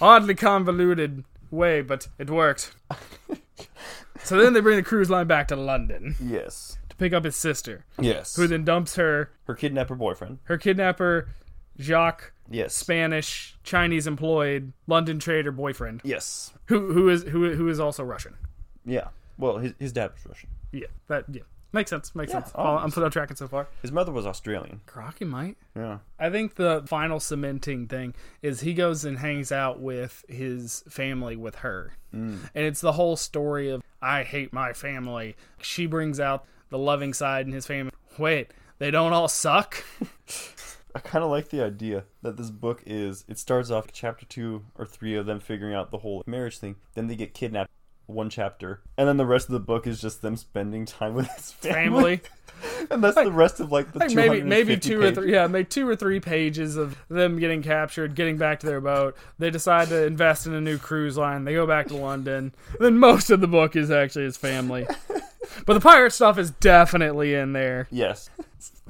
oddly 0.00 0.34
convoluted 0.34 1.24
way, 1.50 1.80
but 1.82 2.08
it 2.18 2.30
worked. 2.30 2.74
so 4.24 4.36
then 4.40 4.52
they 4.52 4.60
bring 4.60 4.76
the 4.76 4.82
cruise 4.82 5.10
line 5.10 5.26
back 5.26 5.48
to 5.48 5.56
London 5.56 6.14
yes. 6.20 6.78
to 6.88 6.96
pick 6.96 7.12
up 7.12 7.24
his 7.24 7.36
sister, 7.36 7.84
Yes. 8.00 8.36
who 8.36 8.46
then 8.46 8.64
dumps 8.64 8.96
her 8.96 9.30
Her 9.46 9.54
kidnapper 9.54 9.94
boyfriend. 9.94 10.38
her 10.44 10.56
kidnapper, 10.58 11.28
Jacques, 11.78 12.32
Yes. 12.50 12.74
Spanish 12.74 13.56
Chinese 13.62 14.06
employed 14.06 14.72
London 14.86 15.18
trader 15.18 15.52
boyfriend, 15.52 16.00
yes. 16.04 16.52
who 16.66 16.92
who 16.92 17.08
is 17.08 17.22
who 17.24 17.54
who 17.54 17.68
is 17.68 17.80
also 17.80 18.02
Russian. 18.04 18.34
Yeah. 18.84 19.08
Well, 19.38 19.58
his, 19.58 19.72
his 19.78 19.92
dad 19.92 20.12
was 20.14 20.26
Russian. 20.26 20.50
Yeah, 20.72 20.86
that 21.08 21.24
yeah 21.30 21.42
makes 21.72 21.90
sense. 21.90 22.14
Makes 22.14 22.32
Yeah, 22.32 22.40
sense. 22.42 22.52
I'm 22.54 22.66
obvious. 22.66 22.96
I'm 22.96 23.10
tracking 23.10 23.36
so 23.36 23.48
far. 23.48 23.68
His 23.82 23.92
mother 23.92 24.12
was 24.12 24.26
Australian. 24.26 24.80
Crocky 24.86 25.24
might. 25.24 25.56
Yeah. 25.76 25.98
I 26.18 26.30
think 26.30 26.54
the 26.56 26.82
final 26.86 27.20
cementing 27.20 27.86
thing 27.88 28.14
is 28.42 28.60
he 28.60 28.74
goes 28.74 29.04
and 29.04 29.18
hangs 29.18 29.50
out 29.52 29.80
with 29.80 30.24
his 30.28 30.84
family 30.88 31.36
with 31.36 31.56
her. 31.56 31.94
Mm. 32.14 32.38
And 32.54 32.64
it's 32.66 32.80
the 32.80 32.92
whole 32.92 33.16
story 33.16 33.70
of 33.70 33.82
I 34.00 34.22
hate 34.22 34.52
my 34.52 34.72
family. 34.72 35.36
She 35.60 35.86
brings 35.86 36.20
out 36.20 36.44
the 36.70 36.78
loving 36.78 37.14
side 37.14 37.46
in 37.46 37.52
his 37.52 37.66
family. 37.66 37.92
Wait, 38.18 38.50
they 38.78 38.90
don't 38.90 39.12
all 39.12 39.28
suck? 39.28 39.82
I 40.94 40.98
kind 40.98 41.24
of 41.24 41.30
like 41.30 41.48
the 41.48 41.64
idea 41.64 42.04
that 42.20 42.36
this 42.36 42.50
book 42.50 42.82
is. 42.84 43.24
It 43.26 43.38
starts 43.38 43.70
off 43.70 43.86
chapter 43.92 44.26
two 44.26 44.64
or 44.74 44.84
three 44.84 45.14
of 45.14 45.24
them 45.24 45.40
figuring 45.40 45.74
out 45.74 45.90
the 45.90 45.98
whole 45.98 46.22
marriage 46.26 46.58
thing. 46.58 46.76
Then 46.94 47.06
they 47.06 47.16
get 47.16 47.32
kidnapped. 47.32 47.70
One 48.06 48.30
chapter, 48.30 48.80
and 48.96 49.08
then 49.08 49.16
the 49.16 49.26
rest 49.26 49.48
of 49.48 49.52
the 49.52 49.60
book 49.60 49.86
is 49.86 50.00
just 50.00 50.22
them 50.22 50.36
spending 50.36 50.84
time 50.84 51.14
with 51.14 51.28
his 51.28 51.52
family, 51.52 51.82
Family. 51.82 52.20
and 52.90 53.02
that's 53.02 53.16
the 53.16 53.32
rest 53.32 53.60
of 53.60 53.72
like 53.72 53.92
the 53.92 54.00
Like 54.00 54.12
maybe 54.12 54.42
maybe 54.42 54.76
250 54.76 54.88
two 54.88 55.00
or 55.00 55.12
three 55.12 55.32
yeah, 55.32 55.46
maybe 55.46 55.64
two 55.64 55.88
or 55.88 55.96
three 55.96 56.20
pages 56.20 56.76
of 56.76 56.96
them 57.08 57.38
getting 57.38 57.62
captured, 57.62 58.14
getting 58.14 58.36
back 58.36 58.60
to 58.60 58.66
their 58.66 58.80
boat. 58.80 59.16
They 59.38 59.50
decide 59.50 59.88
to 59.88 60.04
invest 60.04 60.46
in 60.46 60.54
a 60.54 60.60
new 60.60 60.78
cruise 60.78 61.16
line. 61.16 61.44
They 61.44 61.54
go 61.54 61.66
back 61.66 61.88
to 61.88 61.96
London. 61.96 62.54
Then 62.78 62.98
most 62.98 63.30
of 63.30 63.40
the 63.40 63.48
book 63.48 63.76
is 63.76 63.90
actually 63.90 64.24
his 64.24 64.36
family. 64.36 64.86
But 65.66 65.74
the 65.74 65.80
pirate 65.80 66.12
stuff 66.12 66.38
is 66.38 66.50
definitely 66.50 67.34
in 67.34 67.52
there. 67.52 67.88
Yes. 67.90 68.30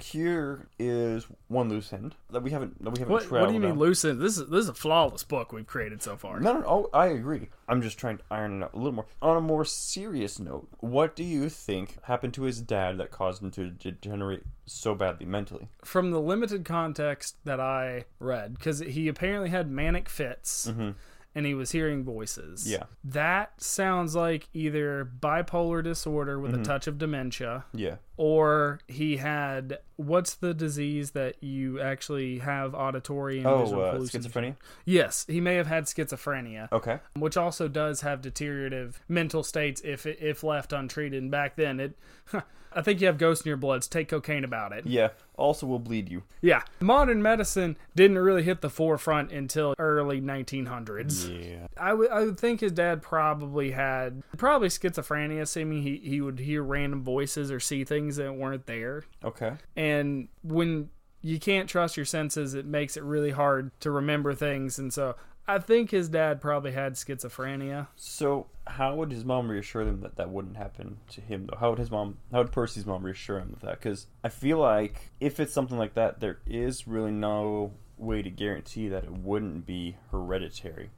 Here 0.00 0.66
is 0.78 1.26
one 1.48 1.68
loose 1.68 1.92
end 1.92 2.14
that 2.30 2.42
we 2.42 2.50
haven't 2.50 2.82
that 2.82 2.90
we 2.90 2.98
haven't 2.98 3.12
What, 3.12 3.30
what 3.30 3.48
do 3.48 3.54
you 3.54 3.61
mean 3.61 3.70
down. 3.70 3.78
loosen? 3.78 4.18
This 4.18 4.38
is 4.38 4.48
this 4.48 4.64
is 4.64 4.68
a 4.68 4.74
flawless 4.74 5.24
book 5.24 5.52
we've 5.52 5.66
created 5.66 6.02
so 6.02 6.16
far. 6.16 6.40
No, 6.40 6.54
no, 6.54 6.61
no, 6.61 6.66
oh, 6.66 6.90
I 6.92 7.06
agree. 7.06 7.48
I'm 7.68 7.80
just 7.80 7.98
trying 7.98 8.18
to 8.18 8.24
iron 8.30 8.62
it 8.62 8.64
out 8.64 8.74
a 8.74 8.76
little 8.76 8.92
more. 8.92 9.06
On 9.20 9.37
a 9.37 9.40
more 9.40 9.64
serious 9.64 10.38
note, 10.38 10.68
what 10.80 11.16
do 11.16 11.24
you 11.24 11.48
think 11.48 12.02
happened 12.04 12.35
to 12.35 12.42
his 12.42 12.61
dad 12.61 12.98
that 12.98 13.11
caused 13.11 13.42
him 13.42 13.50
to 13.52 13.70
degenerate 13.70 14.42
so 14.66 14.94
badly 14.94 15.26
mentally? 15.26 15.68
From 15.85 16.11
the 16.11 16.20
limited 16.20 16.64
context 16.64 17.37
that 17.44 17.61
I 17.61 18.04
read, 18.18 18.54
because 18.54 18.80
he 18.80 19.08
apparently 19.08 19.50
had 19.50 19.70
manic 19.70 20.08
fits 20.08 20.68
mm-hmm. 20.68 20.90
And 21.35 21.47
he 21.47 21.55
was 21.55 21.73
hearing 21.73 22.05
voices. 22.05 22.71
Yeah. 22.71 22.85
That 23.05 23.61
sounds 23.62 24.14
like 24.14 24.49
either 24.53 25.09
bipolar 25.21 25.83
disorder 25.83 26.38
with 26.38 26.53
Mm-hmm. 26.53 26.61
a 26.62 26.64
touch 26.64 26.87
of 26.87 26.99
dementia, 26.99 27.64
Yeah. 27.73 27.97
or 28.16 28.81
he 28.88 29.16
had 29.16 29.79
what's 29.97 30.35
the 30.35 30.53
disease 30.53 31.12
that 31.12 31.42
you 31.42 31.81
actually 31.81 32.38
have 32.40 32.75
auditory 32.75 33.38
and 33.38 33.47
Oh, 33.47 33.62
visual 33.64 33.83
uh, 33.85 33.95
schizophrenia. 33.99 34.57
Yes, 34.85 35.25
he 35.29 35.40
may 35.40 35.55
have 35.55 35.66
had 35.68 35.85
schizophrenia. 35.85 36.71
Okay. 36.73 36.99
which 37.18 37.37
also 37.37 37.68
does 37.68 38.01
have 38.03 38.21
deteriorative 38.21 39.01
mental 39.09 39.42
states 39.42 39.81
if 39.85 40.05
if 40.07 40.42
left 40.45 40.73
untreated. 40.73 41.23
And 41.23 41.31
back 41.31 41.57
then, 41.57 41.81
it, 41.81 41.99
I 42.75 42.81
think 42.83 43.01
you 43.01 43.07
have 43.07 43.18
ghosts 43.18 43.45
in 43.45 43.51
your 43.51 43.57
bloods. 43.59 43.87
Take 43.87 44.09
cocaine 44.09 44.45
about 44.45 44.73
it. 44.73 44.87
Yeah. 44.87 45.11
Also, 45.42 45.66
will 45.66 45.78
bleed 45.78 46.09
you. 46.09 46.22
Yeah, 46.40 46.62
modern 46.81 47.22
medicine 47.22 47.76
didn't 47.94 48.18
really 48.18 48.42
hit 48.42 48.61
the 48.61 48.70
forefront 48.70 49.33
until 49.33 49.74
early 49.78 50.20
1900s. 50.20 51.28
Yeah. 51.28 51.66
I 51.76 51.92
would 51.94 52.33
would 52.33 52.40
think 52.40 52.61
his 52.61 52.72
dad 52.72 53.02
probably 53.02 53.72
had 53.72 54.22
probably 54.37 54.68
schizophrenia, 54.68 55.42
assuming 55.42 55.83
he 55.83 55.98
he 55.98 56.20
would 56.20 56.38
hear 56.38 56.62
random 56.62 57.02
voices 57.02 57.50
or 57.50 57.61
see 57.61 57.85
things 57.85 58.16
that 58.16 58.35
weren't 58.35 58.66
there. 58.66 59.05
Okay. 59.24 59.55
And 59.76 60.28
when 60.42 60.90
you 61.20 61.38
can't 61.38 61.68
trust 61.68 61.96
your 61.96 62.07
senses, 62.07 62.55
it 62.55 62.66
makes 62.66 62.96
it 62.96 63.02
really 63.02 63.31
hard 63.31 63.70
to 63.81 63.90
remember 63.90 64.35
things. 64.35 64.78
And 64.78 64.92
so 64.92 65.14
I 65.46 65.59
think 65.59 65.90
his 65.90 66.09
dad 66.09 66.40
probably 66.40 66.72
had 66.72 66.94
schizophrenia. 66.94 67.88
So, 67.96 68.46
how 68.66 68.94
would 68.94 69.11
his 69.11 69.24
mom 69.24 69.50
reassure 69.50 69.85
them 69.85 70.00
that 70.00 70.16
that 70.16 70.31
wouldn't 70.31 70.57
happen 70.57 70.98
to 71.11 71.20
him, 71.20 71.46
though? 71.46 71.59
How 71.59 71.70
would 71.70 71.78
his 71.78 71.90
mom, 71.90 72.18
how 72.31 72.38
would 72.38 72.52
Percy's 72.52 72.87
mom 72.87 73.05
reassure 73.05 73.38
him 73.38 73.52
of 73.52 73.61
that? 73.62 73.81
Because 73.81 74.07
I 74.22 74.28
feel 74.28 74.59
like 74.59 75.11
if 75.20 75.40
it's 75.40 75.52
something 75.52 75.78
like 75.78 75.94
that, 75.94 76.20
there 76.20 76.38
is 76.46 76.87
really 76.87 77.11
no 77.11 77.72
way 77.98 78.22
to 78.22 78.31
guarantee 78.31 78.88
that 78.88 79.05
it 79.05 79.12
wouldn't 79.12 79.66
be 79.66 79.96
hereditary. 80.11 80.90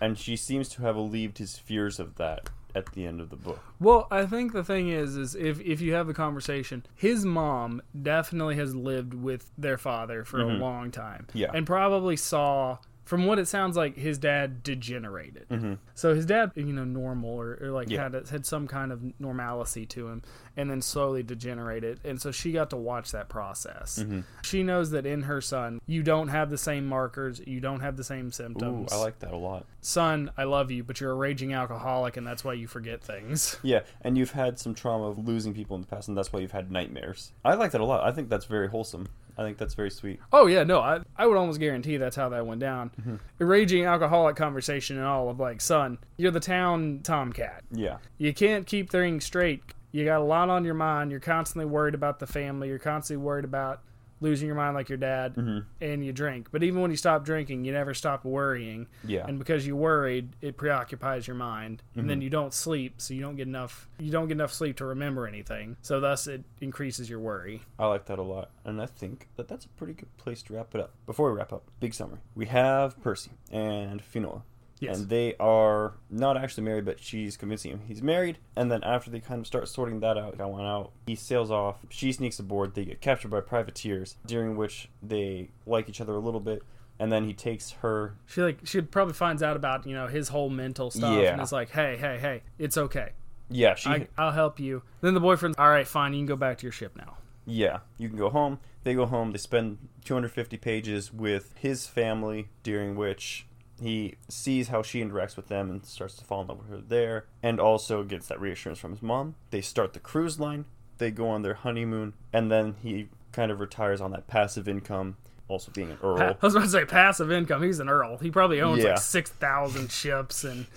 And 0.00 0.18
she 0.18 0.36
seems 0.36 0.68
to 0.70 0.82
have 0.82 0.96
alleviated 0.96 1.38
his 1.38 1.58
fears 1.58 1.98
of 1.98 2.16
that 2.16 2.50
at 2.74 2.92
the 2.92 3.06
end 3.06 3.20
of 3.20 3.30
the 3.30 3.36
book. 3.36 3.60
Well, 3.78 4.08
I 4.10 4.26
think 4.26 4.52
the 4.52 4.64
thing 4.64 4.88
is, 4.88 5.16
is 5.16 5.34
if 5.34 5.60
if 5.60 5.80
you 5.80 5.94
have 5.94 6.06
the 6.06 6.14
conversation, 6.14 6.84
his 6.94 7.24
mom 7.24 7.82
definitely 8.00 8.56
has 8.56 8.74
lived 8.74 9.14
with 9.14 9.50
their 9.56 9.78
father 9.78 10.24
for 10.24 10.40
a 10.40 10.44
mm-hmm. 10.44 10.62
long 10.62 10.90
time, 10.90 11.26
Yeah. 11.32 11.50
and 11.54 11.66
probably 11.66 12.16
saw. 12.16 12.78
From 13.04 13.26
what 13.26 13.38
it 13.38 13.46
sounds 13.46 13.76
like, 13.76 13.96
his 13.96 14.16
dad 14.18 14.62
degenerated. 14.62 15.46
Mhm. 15.50 15.78
So 15.94 16.14
his 16.14 16.24
dad, 16.24 16.52
you 16.54 16.72
know, 16.72 16.84
normal 16.84 17.30
or, 17.30 17.58
or 17.60 17.70
like 17.70 17.90
Yeah. 17.90 18.02
had 18.04 18.14
a, 18.14 18.26
had 18.26 18.46
some 18.46 18.66
kind 18.66 18.90
of 18.92 19.02
normalcy 19.20 19.84
to 19.86 20.08
him, 20.08 20.22
and 20.56 20.70
then 20.70 20.80
slowly 20.80 21.22
degenerated. 21.22 22.00
And 22.02 22.20
so 22.20 22.30
she 22.30 22.52
got 22.52 22.70
to 22.70 22.76
watch 22.76 23.12
that 23.12 23.28
process. 23.28 23.98
Mm-hmm. 24.02 24.20
She 24.42 24.62
knows 24.62 24.90
that 24.92 25.04
in 25.04 25.22
her 25.24 25.40
son, 25.42 25.80
you 25.86 26.02
don't 26.02 26.28
have 26.28 26.48
the 26.48 26.56
same 26.58 26.86
markers, 26.86 27.40
you 27.46 27.60
don't 27.60 27.80
have 27.80 27.96
the 27.98 28.04
same 28.04 28.28
Ooh, 28.28 28.30
symptoms. 28.32 28.92
I 28.92 28.96
like 28.96 29.18
that 29.18 29.32
a 29.32 29.36
lot. 29.36 29.66
son, 29.82 30.30
I 30.38 30.44
love 30.44 30.70
you, 30.70 30.82
but 30.82 31.00
you're 31.00 31.10
a 31.12 31.14
raging 31.14 31.52
alcoholic, 31.52 32.16
and 32.16 32.26
that's 32.26 32.42
why 32.42 32.54
you 32.54 32.66
forget 32.66 33.02
things. 33.02 33.58
Yeah, 33.64 33.80
and 34.02 34.16
you've 34.18 34.32
had 34.32 34.58
some 34.58 34.74
trauma 34.74 35.08
of 35.08 35.26
losing 35.26 35.52
people 35.54 35.74
in 35.76 35.82
the 35.82 35.88
past, 35.88 36.08
and 36.08 36.16
that's 36.16 36.32
why 36.32 36.40
you've 36.40 36.52
had 36.52 36.70
nightmares. 36.70 37.32
I 37.44 37.54
like 37.54 37.70
that 37.72 37.80
a 37.80 37.84
lot. 37.84 38.02
I 38.04 38.12
think 38.12 38.28
that's 38.28 38.44
very 38.46 38.68
wholesome. 38.68 39.08
I 39.36 39.42
think 39.42 39.58
that's 39.58 39.74
very 39.74 39.90
sweet. 39.90 40.20
Oh 40.32 40.46
yeah, 40.46 40.64
no, 40.64 40.80
I 40.80 41.00
I 41.16 41.26
would 41.26 41.36
almost 41.36 41.60
guarantee 41.60 41.96
that's 41.96 42.16
how 42.16 42.28
that 42.30 42.46
went 42.46 42.60
down. 42.60 42.90
Mm-hmm. 43.00 43.16
A 43.40 43.44
raging 43.44 43.84
alcoholic 43.84 44.36
conversation 44.36 44.96
and 44.96 45.06
all 45.06 45.28
of 45.28 45.40
like, 45.40 45.60
son, 45.60 45.98
you're 46.16 46.30
the 46.30 46.40
town 46.40 47.00
tomcat. 47.02 47.64
Yeah. 47.70 47.98
You 48.18 48.32
can't 48.32 48.66
keep 48.66 48.90
things 48.90 49.24
straight. 49.24 49.62
You 49.92 50.04
got 50.04 50.20
a 50.20 50.24
lot 50.24 50.50
on 50.50 50.64
your 50.64 50.74
mind. 50.74 51.10
You're 51.10 51.20
constantly 51.20 51.66
worried 51.66 51.94
about 51.94 52.18
the 52.18 52.26
family. 52.26 52.68
You're 52.68 52.78
constantly 52.78 53.24
worried 53.24 53.44
about 53.44 53.80
losing 54.20 54.46
your 54.46 54.56
mind 54.56 54.74
like 54.74 54.88
your 54.88 54.98
dad, 54.98 55.34
Mm-hmm. 55.34 55.58
and 55.80 56.04
you 56.04 56.12
drink. 56.12 56.48
But 56.50 56.62
even 56.62 56.80
when 56.80 56.90
you 56.90 56.96
stop 56.96 57.24
drinking, 57.24 57.64
you 57.64 57.72
never 57.72 57.94
stop 57.94 58.24
worrying. 58.24 58.86
Yeah. 59.04 59.26
And 59.26 59.38
because 59.38 59.66
you're 59.66 59.76
worried, 59.76 60.30
it 60.40 60.56
preoccupies 60.56 61.26
your 61.26 61.36
mind, 61.36 61.82
and 61.94 62.02
Mm-hmm. 62.02 62.08
then 62.08 62.20
you 62.22 62.30
don't 62.30 62.54
sleep, 62.54 62.94
so 62.98 63.12
you 63.14 63.20
don't 63.20 63.36
get 63.36 63.46
enough. 63.48 63.88
You 63.98 64.10
don't 64.10 64.28
get 64.28 64.32
enough 64.34 64.52
sleep 64.52 64.76
to 64.78 64.84
remember 64.86 65.26
anything. 65.26 65.76
So 65.82 66.00
thus, 66.00 66.26
it 66.26 66.44
increases 66.60 67.10
your 67.10 67.18
worry. 67.20 67.62
I 67.78 67.86
like 67.86 68.06
that 68.06 68.18
a 68.18 68.22
lot, 68.22 68.50
and 68.64 68.80
I 68.80 68.86
think 68.86 69.28
that 69.36 69.48
that's 69.48 69.64
a 69.64 69.68
pretty 69.70 69.92
good 69.94 70.16
place 70.16 70.42
to 70.44 70.54
wrap 70.54 70.74
it 70.74 70.80
up. 70.80 70.92
Before 71.06 71.30
we 71.30 71.36
wrap 71.38 71.52
up, 71.52 71.64
big 71.80 71.92
summary: 71.94 72.20
we 72.34 72.46
have 72.46 73.00
Percy 73.02 73.32
and 73.50 74.02
Finola. 74.02 74.42
Yes. 74.84 74.98
And 74.98 75.08
they 75.08 75.34
are 75.38 75.94
not 76.10 76.36
actually 76.36 76.64
married, 76.64 76.84
but 76.84 77.00
she's 77.00 77.36
convincing 77.36 77.72
him 77.72 77.80
he's 77.86 78.02
married. 78.02 78.38
And 78.56 78.70
then 78.70 78.82
after 78.84 79.10
they 79.10 79.20
kind 79.20 79.40
of 79.40 79.46
start 79.46 79.68
sorting 79.68 80.00
that 80.00 80.16
out, 80.18 80.38
that 80.38 80.48
one 80.50 80.64
out, 80.64 80.92
he 81.06 81.14
sails 81.14 81.50
off. 81.50 81.76
She 81.90 82.12
sneaks 82.12 82.38
aboard. 82.38 82.74
They 82.74 82.84
get 82.84 83.00
captured 83.00 83.30
by 83.30 83.40
privateers, 83.40 84.16
during 84.26 84.56
which 84.56 84.88
they 85.02 85.50
like 85.66 85.88
each 85.88 86.00
other 86.00 86.14
a 86.14 86.20
little 86.20 86.40
bit. 86.40 86.62
And 86.98 87.10
then 87.10 87.24
he 87.24 87.32
takes 87.34 87.72
her. 87.82 88.14
She 88.26 88.40
like 88.42 88.58
she 88.64 88.80
probably 88.80 89.14
finds 89.14 89.42
out 89.42 89.56
about 89.56 89.86
you 89.86 89.94
know 89.94 90.06
his 90.06 90.28
whole 90.28 90.48
mental 90.48 90.90
stuff 90.90 91.20
Yeah. 91.20 91.32
and 91.32 91.42
is 91.42 91.50
like, 91.52 91.70
hey, 91.70 91.96
hey, 91.96 92.18
hey, 92.20 92.42
it's 92.58 92.78
okay. 92.78 93.10
Yeah, 93.50 93.74
she. 93.74 93.90
I, 93.90 94.08
I'll 94.16 94.30
help 94.32 94.58
you. 94.60 94.82
Then 95.00 95.12
the 95.14 95.20
boyfriend's 95.20 95.56
all 95.58 95.68
right, 95.68 95.86
fine. 95.86 96.12
You 96.14 96.20
can 96.20 96.26
go 96.26 96.36
back 96.36 96.58
to 96.58 96.62
your 96.62 96.72
ship 96.72 96.96
now. 96.96 97.16
Yeah, 97.46 97.80
you 97.98 98.08
can 98.08 98.16
go 98.16 98.30
home. 98.30 98.58
They 98.84 98.94
go 98.94 99.06
home. 99.06 99.32
They 99.32 99.38
spend 99.38 99.78
250 100.04 100.56
pages 100.58 101.12
with 101.12 101.52
his 101.58 101.86
family, 101.86 102.48
during 102.62 102.96
which 102.96 103.46
he 103.80 104.14
sees 104.28 104.68
how 104.68 104.82
she 104.82 105.02
interacts 105.02 105.36
with 105.36 105.48
them 105.48 105.70
and 105.70 105.84
starts 105.84 106.14
to 106.16 106.24
fall 106.24 106.42
in 106.42 106.48
love 106.48 106.58
with 106.58 106.68
her 106.70 106.82
there, 106.86 107.24
and 107.42 107.58
also 107.60 108.02
gets 108.04 108.26
that 108.28 108.40
reassurance 108.40 108.78
from 108.78 108.92
his 108.92 109.02
mom. 109.02 109.34
They 109.50 109.60
start 109.60 109.92
the 109.92 110.00
cruise 110.00 110.38
line. 110.40 110.64
They 110.98 111.10
go 111.10 111.28
on 111.28 111.42
their 111.42 111.54
honeymoon, 111.54 112.14
and 112.32 112.50
then 112.50 112.76
he 112.82 113.08
kind 113.32 113.50
of 113.50 113.58
retires 113.60 114.00
on 114.00 114.12
that 114.12 114.26
passive 114.28 114.68
income, 114.68 115.16
also 115.48 115.72
being 115.72 115.90
an 115.90 115.98
earl. 116.02 116.20
I 116.20 116.36
was 116.40 116.54
about 116.54 116.64
to 116.66 116.70
say 116.70 116.84
passive 116.84 117.32
income. 117.32 117.62
He's 117.62 117.80
an 117.80 117.88
earl. 117.88 118.18
He 118.18 118.30
probably 118.30 118.60
owns 118.60 118.82
Yeah. 118.84 118.90
like 118.90 118.98
six 118.98 119.30
thousand 119.30 119.90
ships 119.90 120.44
and. 120.44 120.66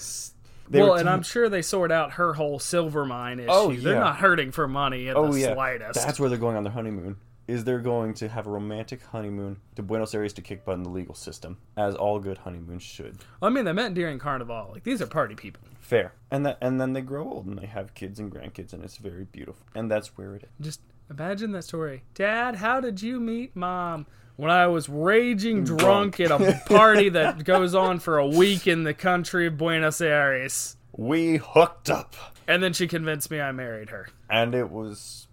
They 0.69 0.81
well, 0.81 0.95
were 0.95 0.97
and 0.99 1.07
I'm 1.09 1.23
sure 1.23 1.47
they 1.47 1.61
sort 1.61 1.93
out 1.93 2.11
her 2.15 2.33
whole 2.33 2.59
silver 2.59 3.05
mine 3.05 3.39
issue. 3.39 3.47
Oh, 3.49 3.71
They're 3.73 4.01
not 4.01 4.17
hurting 4.17 4.51
for 4.51 4.67
money 4.67 5.07
at 5.07 5.15
Oh 5.15 5.31
the 5.31 5.39
yeah, 5.39 5.53
slightest. 5.53 5.93
that's 6.05 6.19
where 6.19 6.27
they're 6.27 6.37
going 6.37 6.57
on 6.57 6.65
their 6.65 6.73
honeymoon. 6.73 7.15
Is 7.47 7.63
they're 7.63 7.79
going 7.79 8.13
to 8.15 8.27
have 8.27 8.45
a 8.45 8.49
romantic 8.49 9.01
honeymoon 9.01 9.57
to 9.75 9.83
Buenos 9.83 10.13
Aires 10.13 10.33
to 10.33 10.41
kick 10.41 10.65
butt 10.65 10.75
in 10.75 10.83
the 10.83 10.89
legal 10.89 11.15
system, 11.15 11.57
as 11.77 11.95
all 11.95 12.19
good 12.19 12.39
honeymoons 12.39 12.83
should. 12.83 13.19
I 13.41 13.49
mean, 13.49 13.63
they 13.63 13.71
met 13.71 13.93
during 13.93 14.19
Carnival. 14.19 14.69
Like 14.73 14.83
these 14.83 15.01
are 15.01 15.07
party 15.07 15.35
people. 15.35 15.61
Fair. 15.79 16.11
And 16.29 16.45
that 16.45 16.57
and 16.61 16.81
then 16.81 16.91
they 16.91 17.01
grow 17.01 17.23
old 17.23 17.45
and 17.45 17.57
they 17.57 17.65
have 17.65 17.93
kids 17.93 18.19
and 18.19 18.29
grandkids 18.29 18.73
and 18.73 18.83
it's 18.83 18.97
very 18.97 19.23
beautiful. 19.23 19.65
And 19.73 19.89
that's 19.89 20.17
where 20.17 20.35
it 20.35 20.43
is. 20.43 20.49
Just 20.59 20.81
imagine 21.09 21.53
that 21.53 21.63
story. 21.63 22.03
Dad, 22.13 22.55
how 22.57 22.81
did 22.81 23.01
you 23.01 23.19
meet 23.19 23.55
mom? 23.55 24.05
When 24.35 24.51
I 24.51 24.67
was 24.67 24.87
raging 24.87 25.63
drunk 25.63 26.19
at 26.19 26.29
a 26.29 26.61
party 26.67 27.09
that 27.09 27.43
goes 27.43 27.73
on 27.73 27.99
for 27.99 28.19
a 28.19 28.27
week 28.27 28.67
in 28.67 28.83
the 28.83 28.93
country 28.93 29.47
of 29.47 29.57
Buenos 29.57 29.99
Aires. 29.99 30.75
We 30.95 31.37
hooked 31.37 31.89
up. 31.89 32.15
And 32.47 32.61
then 32.61 32.73
she 32.73 32.87
convinced 32.87 33.31
me 33.31 33.41
I 33.41 33.51
married 33.51 33.89
her. 33.89 34.09
And 34.29 34.53
it 34.53 34.69
was 34.69 35.27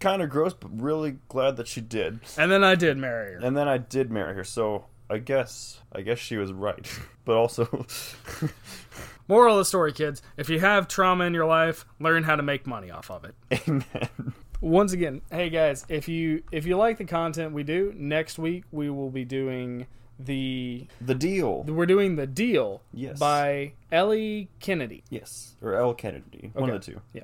kind 0.00 0.22
of 0.22 0.30
gross, 0.30 0.54
but 0.54 0.70
really 0.80 1.18
glad 1.28 1.56
that 1.56 1.68
she 1.68 1.80
did. 1.80 2.20
And 2.36 2.50
then 2.50 2.62
I 2.64 2.74
did 2.74 2.96
marry 2.96 3.34
her. 3.34 3.38
And 3.42 3.56
then 3.56 3.68
I 3.68 3.78
did 3.78 4.10
marry 4.10 4.34
her, 4.34 4.44
so 4.44 4.86
I 5.10 5.18
guess 5.18 5.80
I 5.92 6.02
guess 6.02 6.18
she 6.18 6.36
was 6.36 6.52
right. 6.52 6.86
But 7.24 7.36
also 7.36 7.64
Moral 9.28 9.54
of 9.56 9.58
the 9.58 9.64
story, 9.66 9.92
kids 9.92 10.22
if 10.38 10.48
you 10.48 10.60
have 10.60 10.88
trauma 10.88 11.24
in 11.24 11.34
your 11.34 11.44
life, 11.46 11.84
learn 12.00 12.22
how 12.22 12.36
to 12.36 12.42
make 12.42 12.66
money 12.66 12.90
off 12.90 13.10
of 13.10 13.24
it. 13.24 13.34
Amen. 13.68 14.32
Once 14.62 14.92
again, 14.92 15.20
hey 15.30 15.50
guys, 15.50 15.84
if 15.88 16.08
you 16.08 16.42
if 16.50 16.64
you 16.66 16.76
like 16.76 16.96
the 16.98 17.04
content 17.04 17.52
we 17.52 17.62
do, 17.64 17.92
next 17.96 18.38
week 18.38 18.64
we 18.72 18.88
will 18.90 19.10
be 19.10 19.24
doing 19.26 19.86
the 20.18 20.86
The 21.00 21.14
deal. 21.14 21.62
we're 21.64 21.86
doing 21.86 22.16
the 22.16 22.26
deal 22.26 22.82
Yes. 22.92 23.18
by 23.18 23.74
Ellie 23.92 24.48
Kennedy. 24.58 25.04
Yes. 25.10 25.54
Or 25.62 25.74
L. 25.74 25.94
Kennedy. 25.94 26.50
One 26.54 26.70
of 26.70 26.84
the 26.84 26.92
two. 26.92 27.00
Yeah. 27.12 27.22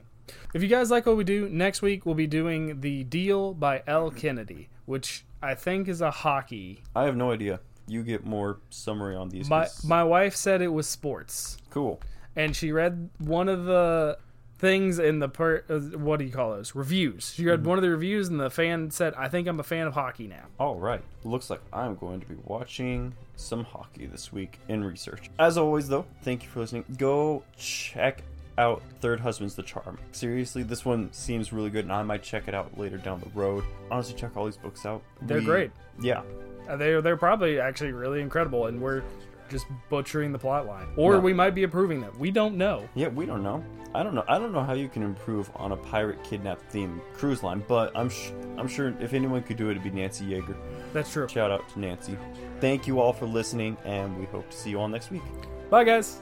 If 0.54 0.62
you 0.62 0.68
guys 0.68 0.90
like 0.90 1.06
what 1.06 1.16
we 1.16 1.24
do, 1.24 1.48
next 1.48 1.82
week 1.82 2.06
we'll 2.06 2.14
be 2.14 2.26
doing 2.26 2.80
the 2.80 3.04
deal 3.04 3.54
by 3.54 3.82
L. 3.86 4.10
Kennedy, 4.10 4.68
which 4.86 5.24
I 5.42 5.54
think 5.54 5.88
is 5.88 6.00
a 6.00 6.10
hockey. 6.10 6.82
I 6.96 7.04
have 7.04 7.16
no 7.16 7.30
idea. 7.32 7.60
You 7.86 8.02
get 8.02 8.24
more 8.24 8.60
summary 8.70 9.14
on 9.16 9.28
these. 9.28 9.48
My 9.50 9.64
'cause- 9.64 9.84
my 9.84 10.02
wife 10.04 10.34
said 10.36 10.62
it 10.62 10.68
was 10.72 10.86
sports, 10.88 11.58
cool. 11.70 12.00
and 12.36 12.56
she 12.56 12.72
read 12.72 13.10
one 13.18 13.48
of 13.48 13.64
the 13.66 14.18
things 14.56 14.98
in 14.98 15.18
the 15.18 15.28
per 15.28 15.62
uh, 15.68 15.78
what 15.98 16.18
do 16.18 16.24
you 16.24 16.32
call 16.32 16.52
those 16.52 16.74
reviews? 16.74 17.34
She 17.34 17.44
read 17.44 17.60
Mm-hmm. 17.60 17.68
one 17.68 17.78
of 17.78 17.82
the 17.82 17.90
reviews, 17.90 18.28
and 18.28 18.40
the 18.40 18.48
fan 18.48 18.90
said, 18.90 19.12
"I 19.14 19.28
think 19.28 19.46
I'm 19.48 19.60
a 19.60 19.64
fan 19.64 19.86
of 19.86 19.92
hockey 19.92 20.26
now." 20.28 20.46
All 20.58 20.76
right. 20.76 21.02
Looks 21.24 21.50
like 21.50 21.60
I'm 21.72 21.96
going 21.96 22.20
to 22.20 22.26
be 22.26 22.36
watching 22.44 23.12
some 23.36 23.64
hockey 23.64 24.06
this 24.06 24.32
week 24.32 24.58
in 24.68 24.82
research. 24.84 25.28
As 25.38 25.58
always, 25.58 25.88
though, 25.88 26.06
thank 26.22 26.44
you 26.44 26.48
for 26.48 26.60
listening. 26.60 26.84
Go 26.96 27.42
check 27.58 28.22
out 28.58 28.82
Third 29.00 29.20
Husband's 29.20 29.54
the 29.54 29.62
Charm. 29.62 29.98
Seriously, 30.12 30.62
this 30.62 30.84
one 30.84 31.12
seems 31.12 31.52
really 31.52 31.70
good, 31.70 31.84
and 31.84 31.92
I 31.92 32.02
might 32.02 32.22
check 32.22 32.48
it 32.48 32.54
out 32.54 32.78
later 32.78 32.96
down 32.98 33.20
the 33.20 33.30
road. 33.38 33.64
Honestly, 33.90 34.14
check 34.14 34.36
all 34.36 34.44
these 34.44 34.56
books 34.56 34.86
out. 34.86 35.02
They're 35.22 35.38
We- 35.38 35.44
great. 35.44 35.70
Yeah. 36.00 36.22
Uh, 36.68 36.76
They're 36.76 37.02
they're 37.02 37.16
probably 37.16 37.60
actually 37.60 37.92
really 37.92 38.20
incredible, 38.22 38.66
and 38.66 38.80
we're 38.80 39.02
just 39.50 39.66
butchering 39.90 40.32
the 40.32 40.38
plot 40.38 40.66
line, 40.66 40.86
or 40.96 41.14
No. 41.14 41.20
we 41.20 41.34
might 41.34 41.54
be 41.54 41.64
approving 41.64 42.00
them. 42.00 42.12
We 42.18 42.30
don't 42.30 42.56
know. 42.56 42.88
Yeah, 42.94 43.08
we 43.08 43.26
don't 43.26 43.42
know. 43.42 43.62
I 43.94 44.02
don't 44.02 44.14
know. 44.14 44.24
I 44.26 44.38
don't 44.38 44.50
know 44.52 44.62
how 44.64 44.72
you 44.72 44.88
can 44.88 45.02
improve 45.02 45.50
on 45.56 45.72
a 45.72 45.76
pirate 45.76 46.24
kidnap 46.24 46.58
themed 46.72 47.00
cruise 47.12 47.42
line, 47.42 47.62
but 47.68 47.92
I'm 47.94 48.08
sh- 48.08 48.30
I'm 48.56 48.66
sure 48.66 48.94
if 49.00 49.12
anyone 49.12 49.42
could 49.42 49.56
do 49.58 49.68
it, 49.68 49.72
it'd 49.72 49.84
be 49.84 49.90
Nancy 49.90 50.24
Yeager. 50.24 50.56
That's 50.94 51.12
true. 51.12 51.28
Shout 51.28 51.50
out 51.50 51.68
to 51.70 51.78
Nancy. 51.80 52.16
Thank 52.60 52.86
you 52.86 52.98
all 52.98 53.12
for 53.12 53.26
listening, 53.26 53.76
and 53.84 54.18
we 54.18 54.24
hope 54.26 54.48
to 54.50 54.56
see 54.56 54.70
you 54.70 54.80
all 54.80 54.88
next 54.88 55.10
week. 55.10 55.22
Bye, 55.70 55.84
guys. 55.84 56.20